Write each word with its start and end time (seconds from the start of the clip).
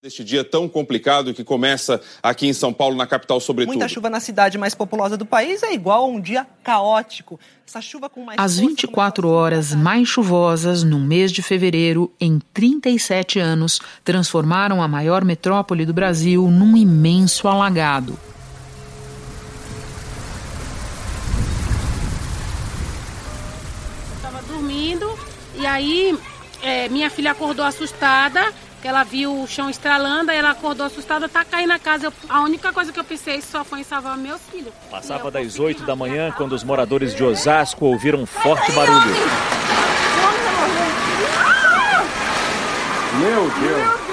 Este 0.00 0.22
dia 0.22 0.44
tão 0.44 0.68
complicado 0.68 1.34
que 1.34 1.42
começa 1.42 2.00
aqui 2.22 2.46
em 2.46 2.52
São 2.52 2.72
Paulo, 2.72 2.94
na 2.94 3.04
capital, 3.04 3.40
sobretudo. 3.40 3.74
Muita 3.74 3.88
chuva 3.88 4.08
na 4.08 4.20
cidade 4.20 4.56
mais 4.56 4.72
populosa 4.72 5.16
do 5.16 5.26
país 5.26 5.60
é 5.64 5.74
igual 5.74 6.04
a 6.04 6.06
um 6.06 6.20
dia 6.20 6.46
caótico. 6.62 7.40
Essa 7.66 7.80
chuva 7.80 8.08
com 8.08 8.22
mais 8.24 8.38
As 8.38 8.60
24 8.60 9.28
horas 9.28 9.74
mais 9.74 10.06
chuvosas 10.06 10.84
no 10.84 11.00
mês 11.00 11.32
de 11.32 11.42
fevereiro, 11.42 12.12
em 12.20 12.38
37 12.54 13.40
anos, 13.40 13.80
transformaram 14.04 14.80
a 14.80 14.86
maior 14.86 15.24
metrópole 15.24 15.84
do 15.84 15.92
Brasil 15.92 16.48
num 16.48 16.76
imenso 16.76 17.48
alagado. 17.48 18.16
Estava 24.14 24.40
dormindo 24.42 25.12
e 25.56 25.66
aí 25.66 26.16
é, 26.62 26.88
minha 26.88 27.10
filha 27.10 27.32
acordou 27.32 27.64
assustada 27.64 28.54
que 28.80 28.88
ela 28.88 29.04
viu 29.04 29.42
o 29.42 29.46
chão 29.46 29.68
estralando, 29.68 30.30
aí 30.30 30.38
ela 30.38 30.50
acordou 30.50 30.86
assustada, 30.86 31.28
tá 31.28 31.44
caindo 31.44 31.68
na 31.68 31.78
casa. 31.78 32.06
Eu, 32.06 32.12
a 32.28 32.40
única 32.42 32.72
coisa 32.72 32.92
que 32.92 33.00
eu 33.00 33.04
pensei 33.04 33.40
só 33.40 33.64
foi 33.64 33.80
em 33.80 33.84
salvar 33.84 34.16
meus 34.16 34.40
filhos. 34.50 34.72
Passava 34.90 35.30
das 35.30 35.58
8 35.58 35.84
da 35.84 35.96
manhã 35.96 36.32
quando 36.36 36.52
os 36.52 36.62
moradores 36.62 37.14
de 37.14 37.24
Osasco 37.24 37.86
ouviram 37.86 38.20
um 38.20 38.26
forte 38.26 38.70
barulho. 38.72 39.14
Meu 43.20 43.50
Deus! 43.60 44.08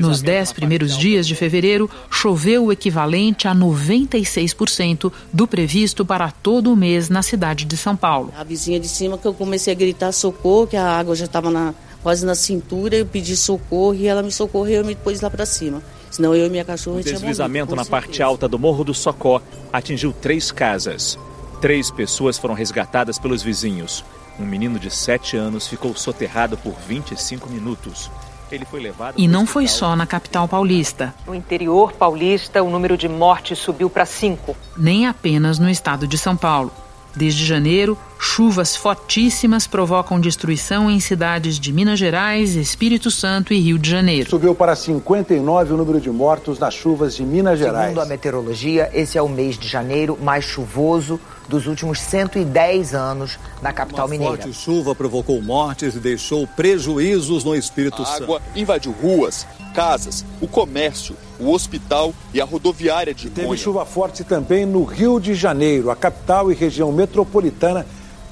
Nos 0.00 0.22
dez 0.22 0.54
primeiros 0.54 0.96
dias 0.96 1.28
de 1.28 1.34
fevereiro, 1.34 1.90
choveu 2.10 2.64
o 2.64 2.72
equivalente 2.72 3.46
a 3.46 3.54
96% 3.54 5.12
do 5.30 5.46
previsto 5.46 6.02
para 6.02 6.30
todo 6.30 6.72
o 6.72 6.76
mês 6.76 7.10
na 7.10 7.20
cidade 7.20 7.66
de 7.66 7.76
São 7.76 7.94
Paulo. 7.94 8.32
A 8.38 8.42
vizinha 8.42 8.80
de 8.80 8.88
cima 8.88 9.18
que 9.18 9.26
eu 9.26 9.34
comecei 9.34 9.74
a 9.74 9.76
gritar 9.76 10.12
socorro, 10.12 10.66
que 10.66 10.78
a 10.78 10.98
água 10.98 11.14
já 11.14 11.26
estava 11.26 11.50
na, 11.50 11.74
quase 12.02 12.24
na 12.24 12.34
cintura, 12.34 12.96
eu 12.96 13.06
pedi 13.06 13.36
socorro 13.36 13.94
e 13.94 14.06
ela 14.06 14.22
me 14.22 14.32
socorreu 14.32 14.82
e 14.82 14.86
me 14.86 14.94
pôs 14.94 15.20
lá 15.20 15.30
para 15.30 15.46
cima. 15.46 15.82
Senão 16.10 16.34
eu 16.34 16.46
e 16.46 16.50
minha 16.50 16.64
cachorra 16.64 16.98
O 16.98 17.02
deslizamento 17.02 17.76
na 17.76 17.84
parte 17.84 18.22
alta 18.22 18.48
do 18.48 18.58
Morro 18.58 18.82
do 18.82 18.92
Socó 18.92 19.40
atingiu 19.72 20.12
três 20.12 20.50
casas. 20.50 21.18
Três 21.60 21.90
pessoas 21.90 22.38
foram 22.38 22.54
resgatadas 22.54 23.18
pelos 23.18 23.42
vizinhos. 23.42 24.04
Um 24.38 24.46
menino 24.46 24.78
de 24.78 24.90
7 24.90 25.36
anos 25.36 25.68
ficou 25.68 25.94
soterrado 25.94 26.56
por 26.56 26.74
25 26.88 27.48
minutos. 27.50 28.10
Ele 28.50 28.64
foi 28.64 28.80
levado 28.80 29.14
E 29.16 29.28
não 29.28 29.46
foi 29.46 29.68
só 29.68 29.94
na 29.94 30.06
capital 30.06 30.48
paulista. 30.48 31.14
No 31.26 31.34
interior 31.34 31.92
paulista, 31.92 32.62
o 32.62 32.70
número 32.70 32.96
de 32.96 33.08
mortes 33.08 33.58
subiu 33.58 33.88
para 33.88 34.04
cinco. 34.04 34.56
Nem 34.76 35.06
apenas 35.06 35.58
no 35.58 35.70
estado 35.70 36.06
de 36.06 36.18
São 36.18 36.36
Paulo. 36.36 36.72
Desde 37.14 37.44
janeiro, 37.44 37.96
chuvas 38.22 38.76
fortíssimas 38.76 39.66
provocam 39.66 40.20
destruição 40.20 40.90
em 40.90 41.00
cidades 41.00 41.58
de 41.58 41.72
Minas 41.72 41.98
Gerais, 41.98 42.54
Espírito 42.54 43.10
Santo 43.10 43.54
e 43.54 43.58
Rio 43.58 43.78
de 43.78 43.88
Janeiro. 43.88 44.28
Subiu 44.28 44.54
para 44.54 44.76
59 44.76 45.72
o 45.72 45.76
número 45.78 45.98
de 45.98 46.10
mortos 46.10 46.58
nas 46.58 46.74
chuvas 46.74 47.16
de 47.16 47.24
Minas 47.24 47.58
Gerais. 47.58 47.88
Segundo 47.88 48.02
a 48.02 48.06
meteorologia, 48.06 48.90
esse 48.92 49.16
é 49.16 49.22
o 49.22 49.28
mês 49.28 49.58
de 49.58 49.66
janeiro 49.66 50.18
mais 50.20 50.44
chuvoso 50.44 51.18
dos 51.48 51.66
últimos 51.66 51.98
110 51.98 52.94
anos 52.94 53.38
na 53.62 53.72
capital 53.72 54.04
Uma 54.04 54.10
mineira. 54.10 54.36
forte 54.36 54.52
chuva 54.52 54.94
provocou 54.94 55.40
mortes 55.40 55.96
e 55.96 55.98
deixou 55.98 56.46
prejuízos 56.46 57.42
no 57.42 57.56
Espírito 57.56 58.02
A 58.02 58.04
Santo. 58.04 58.24
água 58.24 58.42
invadiu 58.54 58.92
ruas, 58.92 59.46
casas, 59.74 60.26
o 60.42 60.46
comércio, 60.46 61.16
o 61.40 61.50
hospital 61.50 62.12
e 62.34 62.40
a 62.40 62.44
rodoviária 62.44 63.14
de 63.14 63.30
Teve 63.30 63.46
Conha. 63.46 63.58
chuva 63.58 63.86
forte 63.86 64.24
também 64.24 64.66
no 64.66 64.84
Rio 64.84 65.18
de 65.18 65.34
Janeiro. 65.34 65.90
A 65.90 65.96
capital 65.96 66.52
e 66.52 66.54
região 66.54 66.92
metropolitana 66.92 67.86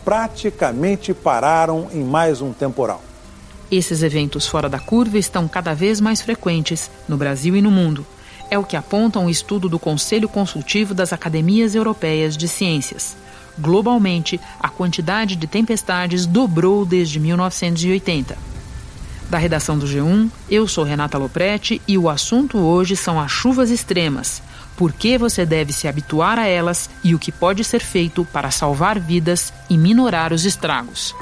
praticamente 0.08 1.12
pararam 1.12 1.86
em 1.92 2.02
mais 2.02 2.40
um 2.40 2.50
temporal. 2.50 3.02
Esses 3.70 4.02
eventos 4.02 4.46
fora 4.46 4.66
da 4.66 4.78
curva 4.78 5.18
estão 5.18 5.46
cada 5.46 5.74
vez 5.74 6.00
mais 6.00 6.22
frequentes 6.22 6.90
no 7.06 7.18
Brasil 7.18 7.54
e 7.54 7.60
no 7.60 7.70
mundo. 7.70 8.06
É 8.50 8.58
o 8.58 8.64
que 8.64 8.74
aponta 8.74 9.18
um 9.18 9.28
estudo 9.28 9.68
do 9.68 9.78
Conselho 9.78 10.26
Consultivo 10.26 10.94
das 10.94 11.12
Academias 11.12 11.74
Europeias 11.74 12.38
de 12.38 12.48
Ciências. 12.48 13.18
Globalmente, 13.58 14.40
a 14.58 14.70
quantidade 14.70 15.36
de 15.36 15.46
tempestades 15.46 16.24
dobrou 16.24 16.86
desde 16.86 17.20
1980. 17.20 18.34
Da 19.28 19.36
redação 19.36 19.78
do 19.78 19.84
G1, 19.84 20.30
eu 20.48 20.66
sou 20.66 20.84
Renata 20.84 21.18
Loprete 21.18 21.82
e 21.86 21.98
o 21.98 22.08
assunto 22.08 22.56
hoje 22.56 22.96
são 22.96 23.20
as 23.20 23.30
chuvas 23.30 23.68
extremas. 23.68 24.40
Por 24.78 24.92
que 24.92 25.18
você 25.18 25.44
deve 25.44 25.72
se 25.72 25.88
habituar 25.88 26.38
a 26.38 26.46
elas 26.46 26.88
e 27.02 27.12
o 27.12 27.18
que 27.18 27.32
pode 27.32 27.64
ser 27.64 27.80
feito 27.80 28.24
para 28.24 28.52
salvar 28.52 29.00
vidas 29.00 29.52
e 29.68 29.76
minorar 29.76 30.32
os 30.32 30.44
estragos. 30.44 31.16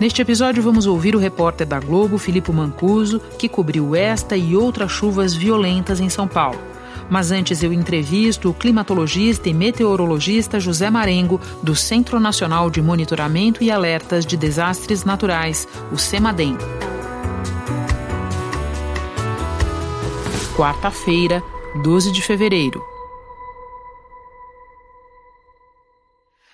Neste 0.00 0.20
episódio, 0.20 0.60
vamos 0.60 0.88
ouvir 0.88 1.14
o 1.14 1.20
repórter 1.20 1.64
da 1.64 1.78
Globo, 1.78 2.18
Filipe 2.18 2.50
Mancuso, 2.50 3.20
que 3.38 3.48
cobriu 3.48 3.94
esta 3.94 4.36
e 4.36 4.56
outras 4.56 4.90
chuvas 4.90 5.32
violentas 5.32 6.00
em 6.00 6.08
São 6.08 6.26
Paulo. 6.26 6.58
Mas 7.08 7.30
antes 7.30 7.62
eu 7.62 7.72
entrevisto 7.72 8.50
o 8.50 8.54
climatologista 8.54 9.48
e 9.48 9.54
meteorologista 9.54 10.58
José 10.58 10.90
Marengo, 10.90 11.40
do 11.62 11.76
Centro 11.76 12.18
Nacional 12.18 12.68
de 12.68 12.82
Monitoramento 12.82 13.62
e 13.62 13.70
Alertas 13.70 14.26
de 14.26 14.36
Desastres 14.36 15.04
Naturais, 15.04 15.68
o 15.92 15.96
CEMADEM. 15.96 16.56
Quarta-feira, 20.56 21.42
12 21.82 22.12
de 22.12 22.20
fevereiro. 22.20 22.84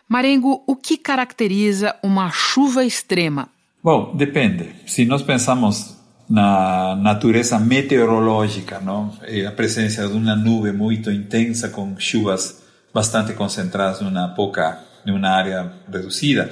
Marengo, 0.08 0.62
o 0.68 0.76
que 0.76 0.96
caracteriza 0.96 1.96
uma 2.00 2.30
chuva 2.30 2.84
extrema? 2.84 3.48
Bom, 3.82 4.14
depende. 4.16 4.70
Se 4.86 5.04
nós 5.04 5.22
pensamos 5.22 5.96
na 6.30 6.94
natureza 6.94 7.58
meteorológica, 7.58 8.78
não? 8.78 9.12
E 9.26 9.44
a 9.44 9.50
presença 9.50 10.06
de 10.06 10.14
uma 10.14 10.36
nuvem 10.36 10.72
muito 10.72 11.10
intensa 11.10 11.68
com 11.68 11.98
chuvas 11.98 12.62
bastante 12.94 13.32
concentradas 13.32 14.00
numa 14.00 14.28
pouca, 14.28 14.78
numa 15.04 15.28
área 15.28 15.72
reduzida. 15.90 16.50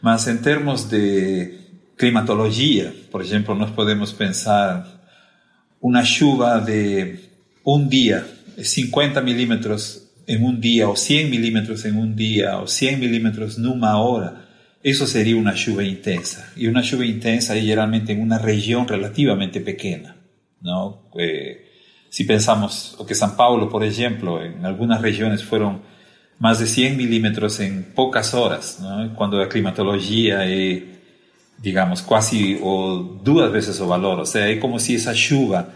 Mas 0.00 0.26
em 0.28 0.38
termos 0.38 0.84
de 0.84 1.58
climatologia, 1.98 2.94
por 3.10 3.20
exemplo, 3.20 3.54
nós 3.54 3.70
podemos 3.70 4.12
pensar 4.12 4.95
uma 5.86 6.04
chuva 6.04 6.58
de 6.58 7.14
um 7.64 7.86
dia, 7.86 8.26
50 8.58 9.22
milímetros 9.22 10.02
em 10.26 10.36
um 10.44 10.52
dia, 10.58 10.88
ou 10.88 10.96
100 10.96 11.30
milímetros 11.30 11.84
em 11.84 11.92
um 11.92 12.12
dia, 12.12 12.58
ou 12.58 12.66
100 12.66 12.96
milímetros 12.96 13.56
numa 13.56 13.96
hora, 13.96 14.34
isso 14.82 15.06
seria 15.06 15.36
uma 15.36 15.54
chuva 15.54 15.84
intensa. 15.84 16.52
E 16.56 16.68
uma 16.68 16.82
chuva 16.82 17.06
intensa 17.06 17.56
é 17.56 17.60
geralmente 17.60 18.10
em 18.10 18.20
uma 18.20 18.36
região 18.36 18.84
relativamente 18.84 19.60
pequena. 19.60 20.16
Não? 20.60 20.98
Eh, 21.16 21.58
se 22.10 22.24
pensamos 22.24 22.96
o 22.98 23.04
que 23.04 23.14
São 23.14 23.30
Paulo, 23.36 23.68
por 23.68 23.84
exemplo, 23.84 24.42
em 24.44 24.66
algumas 24.66 25.00
regiões 25.00 25.40
foram 25.40 25.80
mais 26.36 26.58
de 26.58 26.66
100 26.66 26.96
milímetros 26.96 27.60
em 27.60 27.82
poucas 27.82 28.34
horas, 28.34 28.78
não? 28.80 29.10
quando 29.10 29.40
a 29.40 29.46
climatologia 29.46 30.38
é, 30.42 30.82
digamos, 31.58 32.00
quase 32.00 32.58
o, 32.62 33.18
duas 33.22 33.50
vezes 33.50 33.80
o 33.80 33.86
valor. 33.86 34.18
Ou 34.18 34.26
seja, 34.26 34.50
é 34.50 34.56
como 34.56 34.78
se 34.78 34.94
essa 34.94 35.14
chuva 35.14 35.68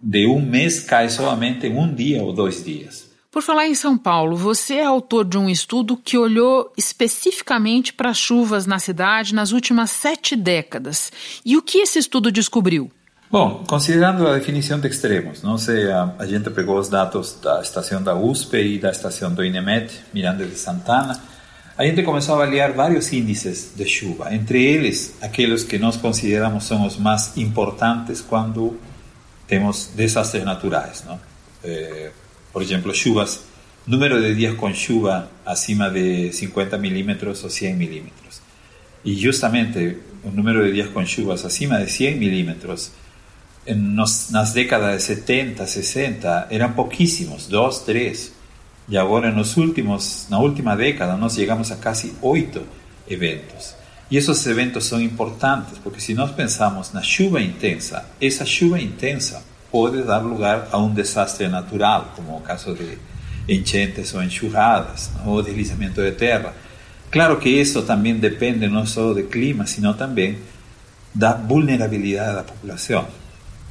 de 0.00 0.26
um 0.26 0.40
mês 0.40 0.80
cai 0.80 1.08
somente 1.10 1.66
em 1.66 1.76
um 1.76 1.92
dia 1.92 2.22
ou 2.22 2.32
dois 2.32 2.64
dias. 2.64 3.08
Por 3.30 3.42
falar 3.42 3.68
em 3.68 3.74
São 3.74 3.98
Paulo, 3.98 4.36
você 4.36 4.76
é 4.76 4.84
autor 4.84 5.24
de 5.24 5.36
um 5.36 5.50
estudo 5.50 5.96
que 5.96 6.16
olhou 6.16 6.72
especificamente 6.76 7.92
para 7.92 8.10
as 8.10 8.18
chuvas 8.18 8.66
na 8.66 8.78
cidade 8.78 9.34
nas 9.34 9.52
últimas 9.52 9.90
sete 9.90 10.34
décadas. 10.34 11.12
E 11.44 11.56
o 11.56 11.62
que 11.62 11.78
esse 11.78 11.98
estudo 11.98 12.32
descobriu? 12.32 12.90
Bom, 13.30 13.62
considerando 13.68 14.26
a 14.26 14.38
definição 14.38 14.80
de 14.80 14.88
extremos, 14.88 15.42
não 15.42 15.58
sei, 15.58 15.90
a, 15.92 16.14
a 16.18 16.26
gente 16.26 16.48
pegou 16.48 16.78
os 16.78 16.88
dados 16.88 17.38
da 17.42 17.60
estação 17.60 18.02
da 18.02 18.14
USP 18.14 18.56
e 18.56 18.78
da 18.78 18.90
estação 18.90 19.32
do 19.32 19.44
INEMET, 19.44 19.92
Miranda 20.14 20.46
de 20.46 20.54
Santana, 20.54 21.20
a 21.78 21.84
gente 21.84 22.02
começou 22.02 22.34
a 22.34 22.42
avaliar 22.42 22.72
vários 22.72 23.12
índices 23.12 23.72
de 23.76 23.86
chuva, 23.86 24.34
entre 24.34 24.64
eles 24.64 25.14
aqueles 25.20 25.62
que 25.62 25.78
nós 25.78 25.96
consideramos 25.96 26.64
são 26.64 26.84
os 26.84 26.96
mais 26.96 27.36
importantes 27.36 28.20
quando 28.20 28.76
temos 29.46 29.92
desastres 29.94 30.44
naturais, 30.44 31.04
não? 31.06 31.20
Eh, 31.62 32.10
por 32.52 32.62
exemplo, 32.62 32.92
chuvas, 32.92 33.44
número 33.86 34.20
de 34.20 34.34
dias 34.34 34.56
com 34.56 34.74
chuva 34.74 35.30
acima 35.46 35.88
de 35.88 36.32
50 36.32 36.76
milímetros 36.78 37.44
ou 37.44 37.50
100 37.50 37.76
milímetros. 37.76 38.40
E 39.04 39.14
justamente 39.14 39.98
o 40.24 40.30
número 40.30 40.64
de 40.66 40.72
dias 40.72 40.88
com 40.88 41.06
chuvas 41.06 41.44
acima 41.44 41.78
de 41.78 41.92
100 41.92 42.16
milímetros 42.16 42.90
nos, 43.68 44.30
nas 44.30 44.52
décadas 44.52 44.96
de 44.96 45.02
70, 45.04 45.64
60 45.64 46.48
eram 46.50 46.72
pouquíssimos, 46.72 47.46
dois, 47.46 47.78
três. 47.78 48.32
E 48.88 48.96
agora 48.96 49.30
nos 49.30 49.56
últimos, 49.56 50.26
na 50.30 50.38
última 50.38 50.74
década 50.74 51.16
nós 51.16 51.34
chegamos 51.34 51.70
a 51.70 51.76
quase 51.76 52.14
oito 52.22 52.62
eventos. 53.08 53.74
E 54.10 54.16
esses 54.16 54.46
eventos 54.46 54.86
são 54.86 55.00
importantes 55.00 55.78
porque 55.78 56.00
se 56.00 56.14
nós 56.14 56.30
pensamos 56.30 56.92
na 56.92 57.02
chuva 57.02 57.42
intensa, 57.42 58.06
essa 58.20 58.46
chuva 58.46 58.80
intensa 58.80 59.42
pode 59.70 60.02
dar 60.02 60.18
lugar 60.18 60.68
a 60.72 60.78
um 60.78 60.92
desastre 60.94 61.46
natural, 61.48 62.12
como 62.16 62.36
o 62.36 62.40
caso 62.40 62.74
de 62.74 62.96
enchentes 63.46 64.14
ou 64.14 64.22
enxurradas, 64.22 65.10
ou 65.26 65.42
deslizamento 65.42 66.00
de 66.02 66.12
terra. 66.12 66.54
Claro 67.10 67.38
que 67.38 67.50
isso 67.50 67.82
também 67.82 68.16
depende 68.16 68.66
não 68.68 68.86
só 68.86 69.12
do 69.12 69.24
clima, 69.24 69.66
sino 69.66 69.92
também 69.92 70.38
da 71.14 71.34
vulnerabilidad 71.34 72.28
de 72.28 72.36
la 72.36 72.42
población. 72.44 73.04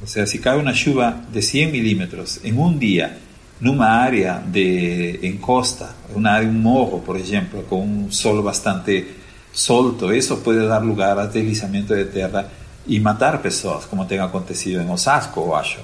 O 0.00 0.06
sea, 0.06 0.26
si 0.26 0.38
cae 0.38 0.56
una 0.56 0.72
lluvia 0.72 1.16
de 1.32 1.42
100 1.42 1.72
milímetros 1.72 2.40
en 2.44 2.58
un 2.58 2.78
día, 2.78 3.18
en 3.60 3.68
una 3.68 4.02
área 4.04 4.42
de, 4.44 5.18
en 5.22 5.38
costa, 5.38 5.94
una 6.14 6.36
área, 6.36 6.48
un 6.48 6.62
morro, 6.62 6.98
por 6.98 7.16
ejemplo, 7.16 7.64
con 7.64 7.80
un 7.80 8.12
sol 8.12 8.42
bastante 8.42 9.16
solto, 9.52 10.12
eso 10.12 10.38
puede 10.40 10.66
dar 10.66 10.84
lugar 10.84 11.18
a 11.18 11.26
deslizamiento 11.26 11.94
de 11.94 12.04
tierra 12.04 12.48
y 12.86 13.00
matar 13.00 13.42
personas, 13.42 13.86
como 13.86 14.06
tenga 14.06 14.24
acontecido 14.24 14.80
en 14.80 14.88
Osasco 14.88 15.42
o 15.42 15.56
Asho. 15.56 15.80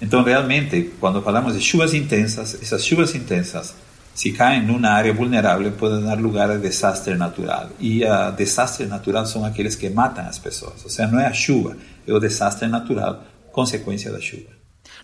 Entonces, 0.00 0.34
realmente, 0.34 0.92
cuando 0.98 1.22
hablamos 1.24 1.54
de 1.54 1.60
lluvias 1.60 1.94
intensas, 1.94 2.54
esas 2.54 2.82
lluvias 2.82 3.14
intensas, 3.14 3.74
si 4.12 4.32
caen 4.32 4.64
en 4.64 4.70
una 4.70 4.96
área 4.96 5.12
vulnerable, 5.12 5.70
pueden 5.70 6.04
dar 6.04 6.20
lugar 6.20 6.50
a 6.50 6.58
desastre 6.58 7.16
natural. 7.16 7.70
Y 7.80 8.04
a 8.04 8.30
desastre 8.30 8.86
natural 8.86 9.26
son 9.26 9.44
aquellos 9.44 9.76
que 9.76 9.90
matan 9.90 10.26
a 10.26 10.28
las 10.28 10.38
personas. 10.40 10.84
O 10.84 10.88
sea, 10.88 11.06
no 11.06 11.20
es 11.20 11.26
a 11.26 11.32
chuva, 11.32 11.74
es 12.06 12.12
o 12.12 12.20
desastre 12.20 12.68
natural 12.68 13.20
consequência 13.50 14.10
da 14.10 14.18
chuva. 14.18 14.50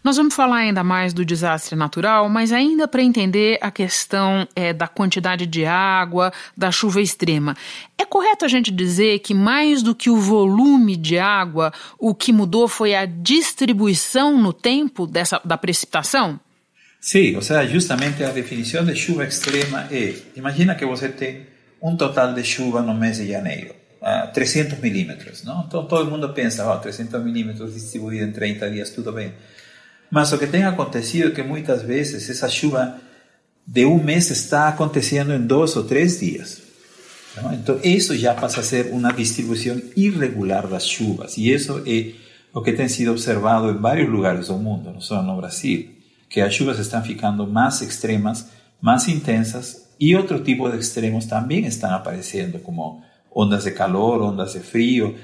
Nós 0.03 0.17
vamos 0.17 0.35
falar 0.35 0.59
ainda 0.59 0.83
mais 0.83 1.13
do 1.13 1.27
desastre 1.27 1.77
natural, 1.77 2.27
mas 2.31 2.53
ainda 2.53 2.89
para 2.89 3.03
entender 3.03 3.59
a 3.61 3.71
questão 3.71 4.49
é, 4.57 4.73
da 4.73 4.89
quantidade 4.89 5.45
de 5.45 5.67
água, 5.67 6.33
da 6.57 6.73
chuva 6.73 7.03
extrema. 7.03 7.55
É 7.99 8.07
correto 8.07 8.47
a 8.47 8.49
gente 8.49 8.71
dizer 8.71 9.19
que 9.19 9.35
mais 9.35 9.83
do 9.83 9.95
que 9.95 10.09
o 10.09 10.17
volume 10.17 10.97
de 10.97 11.19
água, 11.19 11.71
o 11.99 12.15
que 12.15 12.33
mudou 12.33 12.67
foi 12.67 12.95
a 12.95 13.05
distribuição 13.05 14.39
no 14.39 14.55
tempo 14.55 15.07
dessa, 15.07 15.39
da 15.45 15.59
precipitação? 15.59 16.41
Sim, 16.99 17.37
ou 17.37 17.43
seja, 17.43 17.67
justamente 17.67 18.25
a 18.25 18.31
definição 18.31 18.83
de 18.83 18.97
chuva 18.97 19.25
extrema 19.27 19.87
é: 19.91 20.15
imagina 20.35 20.75
que 20.75 20.87
você 20.87 21.11
tem 21.11 21.47
um 21.83 21.95
total 21.95 22.33
de 22.33 22.43
chuva 22.43 22.81
no 22.81 22.95
mês 22.95 23.19
de 23.19 23.29
janeiro. 23.29 23.75
300 24.33 24.79
milímetros. 24.81 25.45
¿no? 25.45 25.65
Entonces 25.65 25.91
todo 25.91 26.11
mundo 26.11 26.33
piensa, 26.33 26.71
oh, 26.73 26.79
300 26.79 27.23
milímetros 27.23 27.75
distribuido 27.75 28.25
en 28.25 28.33
30 28.33 28.71
días, 28.71 28.95
todo 28.95 29.13
bien. 29.13 29.35
Mas 30.11 30.33
lo 30.33 30.39
que 30.39 30.47
tem 30.47 30.65
acontecido 30.65 31.29
es 31.29 31.35
que 31.35 31.43
muchas 31.43 31.87
veces 31.87 32.29
esa 32.29 32.49
lluvia 32.49 32.97
de 33.65 33.85
un 33.87 34.05
mes 34.05 34.31
está 34.31 34.69
aconteciendo 34.69 35.35
en 35.35 35.47
dos 35.47 35.77
o 35.77 35.87
tres 35.87 36.19
días. 36.19 36.63
Entonces 37.53 37.85
eso 37.85 38.15
ya 38.15 38.35
pasa 38.35 38.61
a 38.61 38.65
ser 38.65 38.91
una 38.93 39.13
distribución 39.13 39.85
irregular 39.95 40.67
de 40.67 40.73
las 40.73 40.85
lluvias 40.85 41.39
y 41.39 41.53
eso 41.53 41.83
es 41.87 42.17
lo 42.53 42.63
que 42.63 42.71
ha 42.83 42.89
sido 42.89 43.13
observado 43.13 43.71
en 43.71 43.81
varios 43.81 44.09
lugares 44.09 44.49
del 44.49 44.59
mundo, 44.59 44.93
no 44.93 45.01
solo 45.01 45.33
en 45.33 45.39
Brasil, 45.39 46.03
que 46.29 46.41
las 46.41 46.59
lluvias 46.59 46.81
están 46.81 47.05
ficando 47.05 47.47
más 47.47 47.83
extremas, 47.83 48.49
más 48.81 49.07
intensas 49.07 49.91
y 49.97 50.15
otro 50.17 50.43
tipo 50.43 50.69
de 50.69 50.77
extremos 50.77 51.29
también 51.29 51.65
están 51.65 51.93
apareciendo 51.93 52.61
como 52.63 53.05
ondas 53.31 53.63
de 53.65 53.75
calor, 53.75 54.23
ondas 54.23 54.55
de 54.55 54.61
frío, 54.61 55.15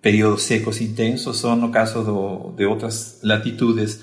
períodos 0.00 0.42
secos 0.42 0.80
intensos, 0.80 1.36
son 1.38 1.60
no 1.60 1.70
caso 1.70 2.04
do, 2.04 2.54
de 2.56 2.64
outras 2.64 3.18
latitudes 3.22 4.00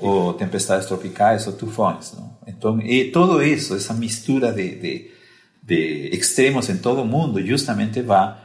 ou 0.00 0.34
tempestades 0.34 0.86
tropicais 0.86 1.46
ou 1.46 1.52
tufões. 1.52 2.12
Não? 2.12 2.36
Então, 2.46 2.80
e 2.80 3.10
todo 3.10 3.42
isso, 3.42 3.74
essa 3.74 3.94
mistura 3.94 4.52
de, 4.52 4.76
de, 4.76 5.10
de 5.62 6.10
extremos 6.12 6.68
em 6.68 6.78
todo 6.78 7.02
o 7.02 7.06
mundo, 7.06 7.44
justamente 7.44 8.02
vai 8.02 8.36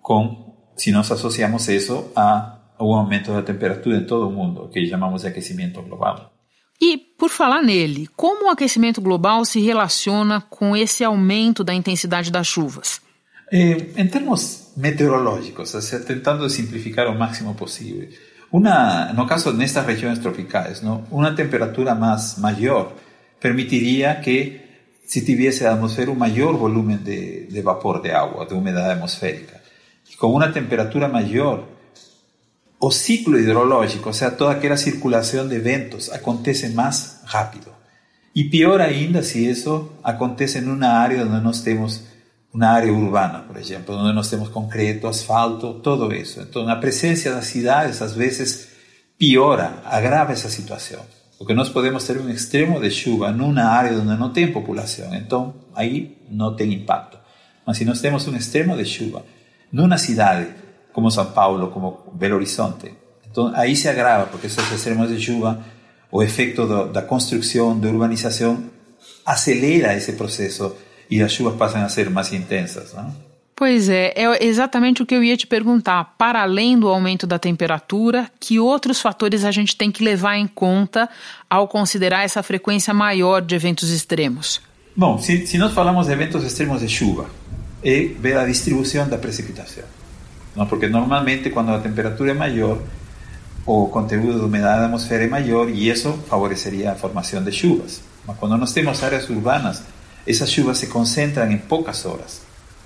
com, 0.00 0.54
se 0.76 0.92
nós 0.92 1.10
associamos 1.10 1.68
isso 1.68 2.10
a 2.14 2.58
um 2.80 2.94
aumento 2.94 3.32
da 3.32 3.42
temperatura 3.42 3.96
em 3.96 4.04
todo 4.04 4.28
o 4.28 4.32
mundo, 4.32 4.68
que 4.68 4.86
chamamos 4.86 5.22
de 5.22 5.28
aquecimento 5.28 5.80
global. 5.82 6.32
E, 6.80 6.98
por 6.98 7.30
falar 7.30 7.62
nele, 7.62 8.08
como 8.16 8.46
o 8.46 8.50
aquecimento 8.50 9.00
global 9.00 9.44
se 9.44 9.60
relaciona 9.60 10.40
com 10.40 10.76
esse 10.76 11.04
aumento 11.04 11.62
da 11.62 11.72
intensidade 11.72 12.30
das 12.30 12.46
chuvas? 12.46 13.00
Eh, 13.52 13.92
en 13.96 14.08
términos 14.08 14.72
meteorológicos, 14.76 15.74
o 15.74 15.80
de 15.80 16.50
simplificar 16.50 17.06
lo 17.06 17.14
máximo 17.14 17.54
posible, 17.54 18.08
una, 18.54 19.12
no 19.12 19.26
caso 19.26 19.50
en 19.50 19.62
estas 19.62 19.84
regiones 19.84 20.20
tropicales, 20.20 20.80
¿no? 20.84 21.08
una 21.10 21.34
temperatura 21.34 21.96
más 21.96 22.38
mayor 22.38 22.94
permitiría 23.40 24.20
que 24.20 24.92
si 25.04 25.24
tuviese 25.24 25.64
la 25.64 25.72
atmósfera 25.72 26.12
un 26.12 26.18
mayor 26.18 26.56
volumen 26.56 27.02
de, 27.02 27.48
de 27.50 27.62
vapor 27.62 28.00
de 28.00 28.12
agua, 28.12 28.46
de 28.46 28.54
humedad 28.54 28.92
atmosférica. 28.92 29.60
Y 30.08 30.14
con 30.14 30.32
una 30.32 30.52
temperatura 30.52 31.08
mayor, 31.08 31.64
o 32.78 32.92
ciclo 32.92 33.40
hidrológico, 33.40 34.10
o 34.10 34.12
sea, 34.12 34.36
toda 34.36 34.52
aquella 34.52 34.76
circulación 34.76 35.48
de 35.48 35.56
eventos 35.56 36.12
acontece 36.12 36.68
más 36.68 37.22
rápido. 37.32 37.74
Y 38.34 38.50
peor 38.50 38.82
ainda 38.82 39.24
si 39.24 39.48
eso 39.48 39.98
acontece 40.04 40.60
en 40.60 40.68
una 40.68 41.02
área 41.02 41.24
donde 41.24 41.40
no 41.40 41.50
estemos 41.50 42.04
una 42.54 42.76
área 42.76 42.92
urbana, 42.92 43.46
por 43.46 43.58
ejemplo, 43.58 43.96
donde 43.96 44.14
no 44.14 44.22
tenemos 44.22 44.48
concreto, 44.48 45.08
asfalto, 45.08 45.74
todo 45.74 46.10
eso. 46.12 46.40
Entonces, 46.40 46.68
la 46.68 46.80
presencia 46.80 47.32
de 47.32 47.36
las 47.38 47.46
ciudades 47.46 48.00
a 48.00 48.06
veces 48.06 48.70
piora, 49.18 49.82
agrava 49.84 50.32
esa 50.32 50.48
situación. 50.48 51.00
Porque 51.36 51.52
no 51.52 51.64
podemos 51.72 52.06
tener 52.06 52.22
un 52.22 52.30
extremo 52.30 52.78
de 52.78 52.90
lluvia 52.90 53.30
en 53.30 53.40
una 53.40 53.76
área 53.76 53.92
donde 53.92 54.16
no 54.16 54.32
tiene 54.32 54.52
población, 54.52 55.14
entonces 55.14 55.62
ahí 55.74 56.24
no 56.30 56.54
tiene 56.54 56.74
impacto. 56.74 57.20
Pero 57.64 57.74
si 57.74 57.84
no 57.84 57.92
tenemos 57.92 58.26
un 58.28 58.36
extremo 58.36 58.76
de 58.76 58.84
lluvia 58.84 59.22
en 59.72 59.80
una 59.80 59.98
ciudad 59.98 60.46
como 60.92 61.10
São 61.10 61.32
Paulo, 61.32 61.72
como 61.72 62.12
Belo 62.14 62.36
Horizonte, 62.36 62.96
entonces 63.24 63.58
ahí 63.58 63.74
se 63.74 63.90
agrava 63.90 64.26
porque 64.26 64.46
esos 64.46 64.70
extremos 64.70 65.10
de 65.10 65.18
lluvia 65.18 65.58
o 66.10 66.22
efecto 66.22 66.68
de, 66.68 67.00
de 67.00 67.06
construcción, 67.06 67.80
de 67.80 67.88
urbanización, 67.88 68.70
acelera 69.24 69.94
ese 69.94 70.12
proceso 70.12 70.76
e 71.10 71.22
as 71.22 71.32
chuvas 71.32 71.56
passam 71.56 71.84
a 71.84 71.88
ser 71.88 72.10
mais 72.10 72.32
intensas. 72.32 72.92
Não? 72.94 73.14
Pois 73.56 73.88
é, 73.88 74.12
é 74.16 74.44
exatamente 74.44 75.02
o 75.02 75.06
que 75.06 75.14
eu 75.14 75.22
ia 75.22 75.36
te 75.36 75.46
perguntar. 75.46 76.14
Para 76.18 76.42
além 76.42 76.78
do 76.78 76.88
aumento 76.88 77.26
da 77.26 77.38
temperatura, 77.38 78.28
que 78.40 78.58
outros 78.58 79.00
fatores 79.00 79.44
a 79.44 79.52
gente 79.52 79.76
tem 79.76 79.92
que 79.92 80.02
levar 80.02 80.36
em 80.36 80.46
conta 80.46 81.08
ao 81.48 81.68
considerar 81.68 82.24
essa 82.24 82.42
frequência 82.42 82.92
maior 82.92 83.40
de 83.40 83.54
eventos 83.54 83.90
extremos? 83.90 84.60
Bom, 84.96 85.18
se, 85.18 85.46
se 85.46 85.56
nós 85.56 85.72
falamos 85.72 86.06
de 86.06 86.12
eventos 86.12 86.42
extremos 86.42 86.80
de 86.80 86.88
chuva, 86.88 87.26
é 87.82 88.08
ver 88.18 88.36
a 88.36 88.46
distribuição 88.46 89.08
da 89.08 89.18
precipitação. 89.18 89.84
Não? 90.56 90.66
Porque 90.66 90.88
normalmente, 90.88 91.50
quando 91.50 91.70
a 91.70 91.78
temperatura 91.78 92.32
é 92.32 92.34
maior, 92.34 92.78
o 93.64 93.86
conteúdo 93.86 94.40
de 94.40 94.44
umidade 94.44 94.80
da 94.80 94.86
atmosfera 94.86 95.24
é 95.24 95.28
maior 95.28 95.68
e 95.68 95.88
isso 95.88 96.12
favoreceria 96.28 96.92
a 96.92 96.94
formação 96.96 97.42
de 97.42 97.52
chuvas. 97.52 98.02
Mas 98.26 98.36
quando 98.36 98.56
nós 98.56 98.72
temos 98.72 99.02
áreas 99.02 99.28
urbanas 99.28 99.82
esas 100.26 100.50
chuvas 100.50 100.78
se 100.78 100.88
concentran 100.88 101.50
en 101.52 101.60
pocas 101.62 102.06
horas. 102.06 102.42